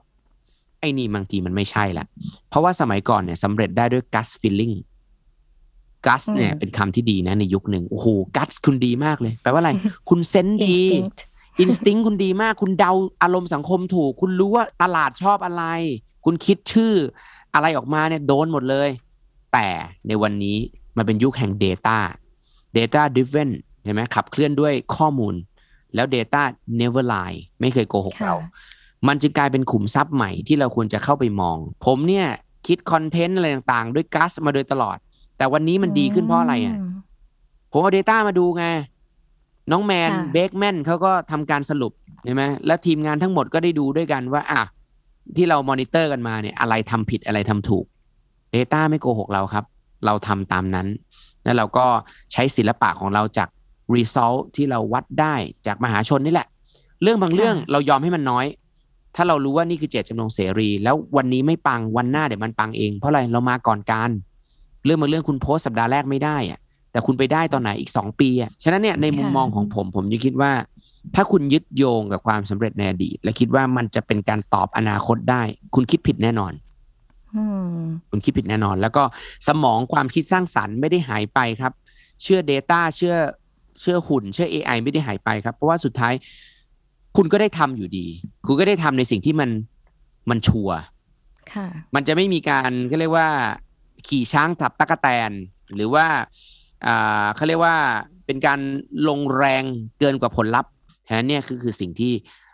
[0.82, 2.06] ไอ้นี่บางทีมันไม่ใช่ละ
[2.48, 4.74] เพราะว่าสมัยก่อนเนี่ยสำเร็จได้ด้วย gut feeling
[6.06, 8.06] gut เนี่ยอืมเป็นคำที่ดีนะในยุคหนึ่งโอ้โห
[8.36, 9.70] gut คุณดีมากเลย แปลว่าอะไร
[10.08, 11.18] คุณเซนส์ดี instinct
[11.60, 15.64] อินสติ้งคุณดีมาก คุณเดาอารมณ์สังคมถูก คุณรู้ว่าตลาดชอบอะไร
[16.24, 16.94] คุณคิดชื่อ
[17.54, 18.88] อะไรออกมาเนี่ยโดนหมดเลย
[19.52, 19.68] แต่
[20.08, 20.56] ในวันนี้
[20.96, 21.98] มันเป็นยุคแห่ง Data
[22.76, 23.50] Data driven
[23.84, 25.34] ใช่ไหมขับเคลื่อนด้วยข้อมูล
[25.94, 26.42] แล้ว Data
[26.80, 28.36] never lie ไม่เคยโกหกค่ะเรา
[29.08, 32.26] มันจึงกลายเป็นขุมทรัพย์ใหม่ที่เราควรจะเข้าไปมอง ผมเนี่ย
[32.66, 34.96] คิดคอนเทนต์อะไรต่างๆ ด้วย guts มาโดยตลอด
[35.36, 36.84] แต่วันนี้มันดีขึ้นเพราะอะไรอะม
[37.72, 38.64] ผมเอา Data มาดูไง
[39.70, 41.92] น้องแมนค่ะเบคแมนเขาก็ทำการสรุป
[42.24, 44.62] ใช่ไหมแล้วทีมงานทั้งหมดก็ได้ดูด้วยกันว่าอะ
[45.36, 47.84] ที่เรามอนิเตอร์กันมาเนี่ย อะไรทำผิดอะไรทำถูก
[48.54, 49.64] Data ไม่โกหกเราครับ
[50.06, 50.86] เราทำตามนั้น
[51.44, 51.86] แล้วเราก็
[52.32, 53.48] ใช้ศิลปะของเราจาก
[53.94, 55.34] Result ที่เราวัดได้
[55.66, 56.48] จากมหาชนนี่แหละ
[57.02, 58.46] เรื่องบางเรื่องเรายอมให้มันน้อย
[59.16, 64.10] ถ้าเรารู้ว่านี่คือเจตจำนงเสรี แล้ววันนี้ไม่ปังวันหน้าเดี๋ยวมันปังเอง เพราะอะไรเรามาก่อนการ
[64.84, 66.60] เรื่องบางเรื่องคุณโพสต์สัปดาห์แรกไม่ได้อะ
[66.92, 70.52] แต่คุณไปได้ตอนไหนอีกสองปีอะฉะนั้นเนี่ยในมุมค่ะมองของผมผมจะคิดว่า
[71.14, 75.42] ถ้าคุณยึดโยงกับความสำเร็จในอดีต และคิดว่ามันจะเป็นการตอบอนาคตได้
[75.74, 76.52] คุณคิดผิดแน่นอน
[77.34, 77.44] อื
[77.78, 79.02] มคุณคิดผิดแน่นอน แล้วก็
[79.48, 81.72] สมองความคิดสร้างสรรค์ไม่ได้หายไปครับ
[82.22, 83.16] เชื่อ Data เชื่อ
[83.80, 86.14] เชื่อหุ่น เชื่อ AI ไม่ได้หายไปครับ เพราะว่าสุดท้าย
[87.16, 88.06] คุณก็ได้ทำอยู่ดี
[88.46, 89.50] คุณก็ได้ทำในสิ่งที่มัน
[90.30, 90.78] มันชัวร์
[91.52, 93.28] ค่ะมันจะไม่มีการก็เรียกว่า
[94.08, 95.30] ขี่ช้างทับตะกะแตน
[95.74, 96.06] หรือว่า
[96.86, 97.76] อ่าเขาเรียกว่า
[98.26, 98.60] เป็นการ
[99.08, 99.62] ลงแรง
[99.98, 100.70] เกินกว่าผลลัพธ์
[101.08, 102.12] ฉะนั้นเนี่ยคือคือสิ่งที่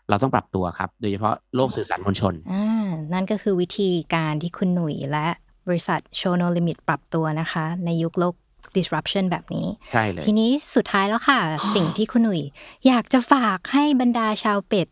[0.08, 5.26] เราต้องปรับตัวครับ โดยเฉพาะโลกสื่อสารมวลชนอ่านั่นก็คือวิธีการที่คุณหนุ่ยและ
[5.68, 8.34] บริษัท Show No Limit ปรับตัวนะคะ ในยุคโลก
[8.78, 11.40] disruption แบบนี้ ใช่เลย ทีนี้สุดท้ายแล้วค่ะ
[11.74, 12.40] สิ่งที่คุณหนุ่ย
[12.86, 14.88] อยากจะฝากให้บรรดาชาวเป็ด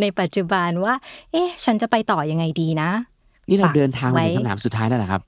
[0.00, 0.94] ในปัจจุบันว่า
[1.32, 2.90] เอ๊ะ ฉันจะไปต่อยังไงดีนะ
[3.48, 5.22] นี่เราฝากเดินทางมาถึงไว้คำถามสุดท้ายแล้วเหรอครับ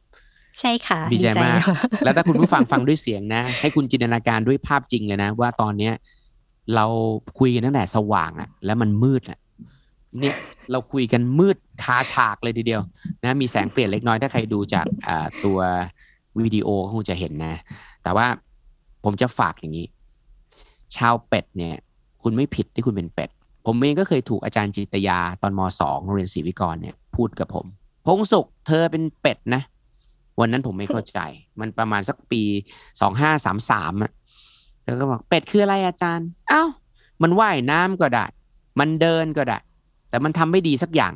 [0.60, 5.94] ใช่ค่ะดีใจมากเนอะแล้วถ้าคุณผู้ฟังฟังด้วยเสียงนะ ให้คุณจินตนาการด้วยภาพจริงเลยนะ ว่าตอนเนี้ย
[6.74, 6.86] เรา
[7.38, 9.38] คุยกันตั้งแต่สว่างอะแล้วมันมืดอะ
[10.20, 10.36] เนี่ย
[10.72, 12.82] เราคุยกันมืดคาฉากเลยทีเดียว
[13.22, 15.58] นะมีแสงเปลี่ยนเล็กน้อยถ้าใครดูจากอ่าตัว
[16.44, 17.54] วิดีโอก็คงจะเห็นนะ
[18.02, 18.26] แต่ว่า
[19.04, 19.86] ผมจะฝากอย่างนี้
[20.96, 21.74] ชาวเป็ดเนี่ย
[22.22, 23.30] คุณไม่ผิดที่คุณเป็นเป็ด
[23.66, 27.66] ผมเองก็เคยถูกอาจารย์จิตยาตอนมสองโรงเรียนศรีวิกรเนี่ย พูดกับผม
[28.04, 29.62] พงสุขเธอเป็นเป็ดนะ
[30.40, 31.18] วันนั้นผมไม่เข้าใจ
[31.60, 32.42] มันประมาณสักปี
[33.00, 34.12] สองห้าสามสามอะ
[34.84, 36.64] แล้วก็บอกเป็ดคืออะไรอาจารย์ เอ้า
[37.22, 38.24] มันว่ายน้ำก็ได้
[38.80, 39.58] มันเดินก็ได้
[40.10, 41.14] แต่มันทำไม่ดีสักอย่าง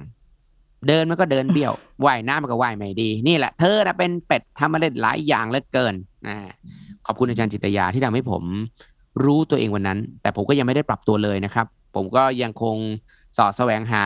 [0.89, 1.73] เดินมันก็เดินเบี้ยว
[2.05, 5.95] ว่ายน้ำมันก็ว่ายไม่ดี นี่แหละเธอนะเป็นเป็ดทำมาได้หลายอย่างเหลือเกิน
[6.29, 6.37] นะ
[7.07, 8.43] ขอบคุณอาจารย์จิตยาที่ทำให้ผม
[9.25, 12.77] รู้ตัวเองวันนั้น แต่ผมก็ยังไม่ได้ปรับตัวเลยนะครับ ผมก็ยังคง
[13.37, 14.05] สอดแสวงหา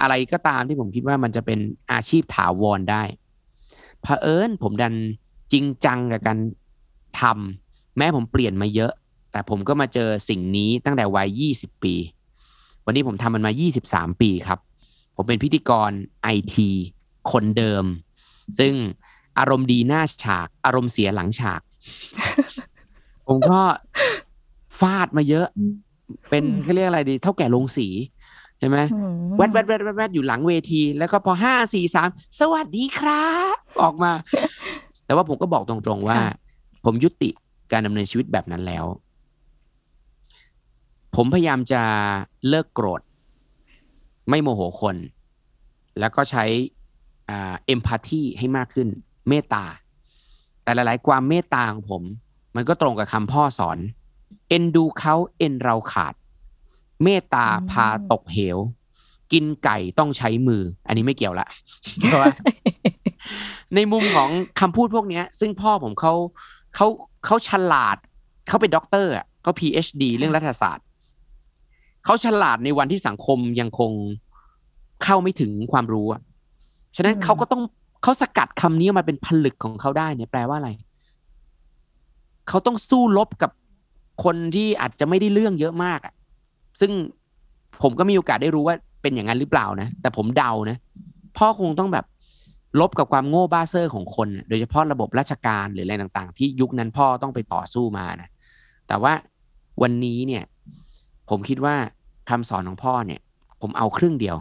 [0.00, 1.58] อะไรก็ตามที่ผมคิดว่ามันจะเป็น
[1.92, 3.02] อาชีพถาวรได้
[4.02, 4.94] เผอิญผมดัน
[5.52, 6.38] จริงจังกับการ
[7.20, 8.92] ทำแม้ผมเปลี่ยนมาเยอะ
[9.32, 11.94] แต่ผมก็มาเจอสิ่งนี้ตั้งแต่วัย 20 ปี
[12.84, 13.52] วันนี้ผมทำมันมา
[13.86, 14.58] 23 ปีครับ
[15.20, 15.90] ผมเป็นพิธีกร
[16.22, 16.68] ไอที
[17.30, 17.84] คนเดิม
[18.58, 18.74] ซึ่ง
[19.38, 21.60] อารมณ์ดีหน้าฉาก อารมณ์เสียหลังฉาก
[23.26, 23.60] ผมก็
[24.80, 25.46] ฟาดมาเยอะ
[26.30, 27.88] เป็นเขาเรียกอะไรดี เท่าแก่ลงสี
[28.58, 32.08] ใช่ไหมอืมแวดแวดแวดแวดแวดอยู่หลังเวที แล้วก็พอห้าสี่สาม
[32.40, 34.12] สวัสดีครับออกมา
[35.06, 36.18] แต่ว่าผมก็บอกตรงๆว่า
[36.84, 37.30] ผมยุติ
[37.72, 38.84] การดำเนินชีวิตแบบนั้นแล้ว
[41.16, 41.82] ผมพยายามจะ
[42.48, 43.00] เลิกโกรธ
[44.28, 44.96] ไม่โมโหคน
[45.98, 46.44] แล้วก็ใช้
[47.30, 48.88] อ่าเอมพัตตีให้มากขึ้น
[49.28, 49.64] เมตตา
[50.62, 52.02] แต่หลาย ๆ ความเมตตาของผม
[52.56, 53.78] มันก็ตรงกับคำพ่อสอน
[54.48, 56.14] เอ็นดูเขาเอ็นเราขาด
[57.02, 58.58] เมตตาพาตกเหว
[59.32, 61.46] กินไก่ต้องใช้มือ อันนี้ไม่เกี่ยวละ
[62.04, 62.34] เพราะว่า
[63.74, 66.14] ในมุมของคำพูดพวกเนี้ยซึ่งพ่อผมเขา
[66.74, 66.86] เขา
[67.24, 67.96] เขาฉลาด
[68.48, 70.84] เขาเป็นด็อกเตอร์อะเขา PhD เรื่องรัฐศาสตร์
[72.08, 73.92] เขาฉลาดในวันที่สังคมยังคง
[75.04, 76.20] เข้าไม่ถึงความรู้อะ
[76.96, 77.62] ฉะนั้นอืมเขาก็ต้อง
[78.02, 80.70] เขาสกัดคำนี้ออกมาเป็นผลึกของเขาได้เนี่ยแปลว่าอะไร
[82.48, 83.50] เขาต้องสู้รบกับ
[84.24, 86.14] คนที่อาจจะไม่ได้เรื่องเยอะมากอะ
[86.80, 86.92] ซึ่ง
[87.82, 90.76] ผมก็มีโอกาสได้รู้ว่าเป็นอย่างนั้นหรือเปล่านะ แต่ผมเดานะ
[91.36, 92.04] พ่อคงต้องแบบ
[92.80, 98.28] ลบกับความโง่บ้าเซอร์ของคนน่ะโดยเฉพาะระบบราชการหรืออะไรต่างๆ ที่ยุคนั้นพ่อต้องไปต่อสู้มานะ
[98.88, 99.12] แต่ว่า
[99.82, 100.44] วันนี้เนี่ย
[101.30, 101.76] ผมคิดว่า
[102.28, 103.20] คำสอนของพ่อเนี่ย
[103.60, 104.36] ผมเอาครึ่งเดียว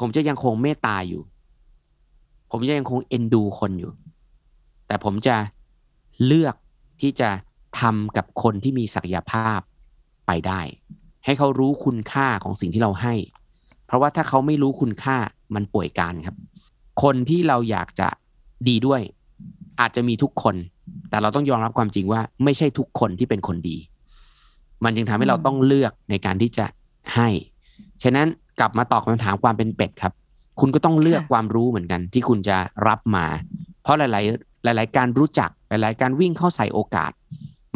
[0.00, 1.22] ผมจะยังคงเมตตาอยู่
[2.50, 3.92] ผมจะยังคงเอ็นดูคนอยู่
[4.86, 5.36] แต่ผมจะ
[6.26, 6.54] เลือก
[7.00, 7.28] ที่จะ
[7.80, 9.58] ทำกับคนที่มีศักยภาพ
[10.26, 10.60] ไปได้
[11.24, 13.14] ให้เขารู้คุณค่าของสิ่งที่เราให้
[13.86, 15.16] เพราะว่าถ้าเขาไม่รู้คุณค่า
[15.54, 16.36] มันป่วยการครับ
[17.02, 18.08] คนที่เราอยากจะ
[18.68, 19.00] ดีด้วย
[19.80, 20.56] อาจจะมีทุกคน
[21.10, 23.76] แต่เราต้องยอมรับความจริงว่า ไม่ใช่ทุกคนที่เป็นคนดี
[24.84, 26.66] มันจึงทำให้เราต้องเลือกในการที่จะ
[27.14, 27.28] ให้
[28.02, 28.26] ฉะนั้น
[28.60, 30.12] กลับมาตอบคำถามความเป็นเป็ดครับ
[30.60, 32.56] คุณก็ต้องเลือกค่ะความรู้เหมือนกัน ที่คุณจะ
[32.88, 33.26] รับมา
[33.82, 34.02] เพราะห
[34.66, 37.12] ลาย ๆ หลาย ๆ การรู้จักหลาย ๆ การวิ่งเข้าใส่โอกาส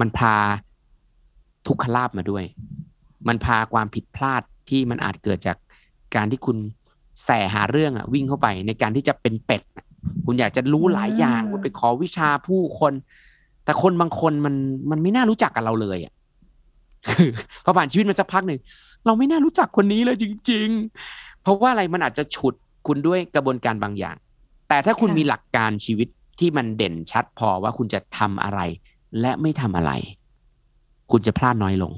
[0.00, 0.36] มันพา
[1.66, 2.44] ทุกขลาบมาด้วย
[3.28, 5.56] มันพาความผิดพลาดที่มันอาจเกิดจาก
[6.16, 6.56] การที่คุณ
[7.24, 9.86] แสหาเรื่องอะวิ่งเข้าไปในการที่จะเป็นเป็ดอะ
[10.26, 12.92] คุณอยากจะรู้หลายอย่างอืมคุณไปขอวิชาผู้คน
[13.64, 14.54] แต่คนบางคนมัน
[14.90, 16.12] มันไม่น่ารู้จักกับเราเลยอะ
[17.08, 17.28] คือ
[17.64, 18.60] พอผ่านชีวิตมาสักพักหนึ่ง
[19.06, 20.68] เราไม่น่ารู้จักคนนี้เลยจริง
[21.06, 22.54] ๆ เพราะว่าอะไรมันอาจจะฉุด
[22.86, 24.16] คุณด้วยกระบวนการบางอย่าง
[24.68, 28.60] แต่ถ้าคุณมีหลักการชีวิตที่มันเด่นชัดพอว่าคุณจะทำอะไร
[29.20, 29.92] และไม่ทำอะไร
[31.10, 31.92] คุณจะพลาดน้อยลง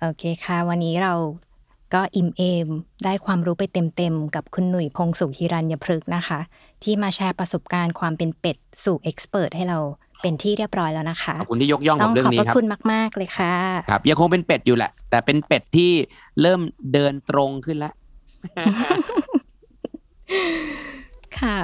[0.00, 1.14] โอเคค่ะ วันนี้เรา
[1.94, 2.68] ก็อิ่มเอม
[3.04, 6.40] ได้ความรู้ไปเต็มๆ กับคุณหนุ่ยพงสุขฮิรัญยพฤกษ์นะคะ
[6.82, 9.78] ที่มาแชร์ประสบการณ์ความเป็นเป็ดสู่เอ็กซ์เพรสให้เรา
[10.22, 13.54] เป็นที่เรียบร้อยแล้วนะคะขอบคุณที่ยกย่องผต้องมเรื่อขอบงพนี้ระครับคุณมาก ๆ เลยค่ะ
[13.90, 15.92] ครับยังคงเป็นเป็ดอยู่แหละ แต่เป็นเป็ดที่
[16.42, 16.60] เริ่ม
[16.92, 17.92] เดินตรงขึ้นแล้ว
[21.38, 21.58] ค่ะ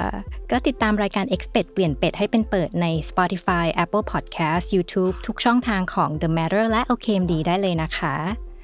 [0.51, 8.15] ก็ติดตามรายการ Expert เปลี่ยนเป็ดให้เป็นเปิดใน Spotify Apple Podcast YouTube ทุกช่องทางของ The Matter และ OKMD ได้เลยนะคะ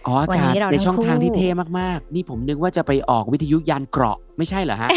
[0.07, 4.89] อ๋ออาวันกานี้ศเราในทั้งช่องทางคู่ที่เท่มาก ๆ นี่ผมนึกว่าจะไปออกวิทยุยานเกราะไม่ใช่เหรอฮะ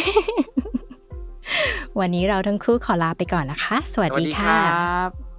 [2.00, 5.31] วันนี้เราทั้งคู่ขอลาไปก่อนนะคะ สวัสดีค่ะ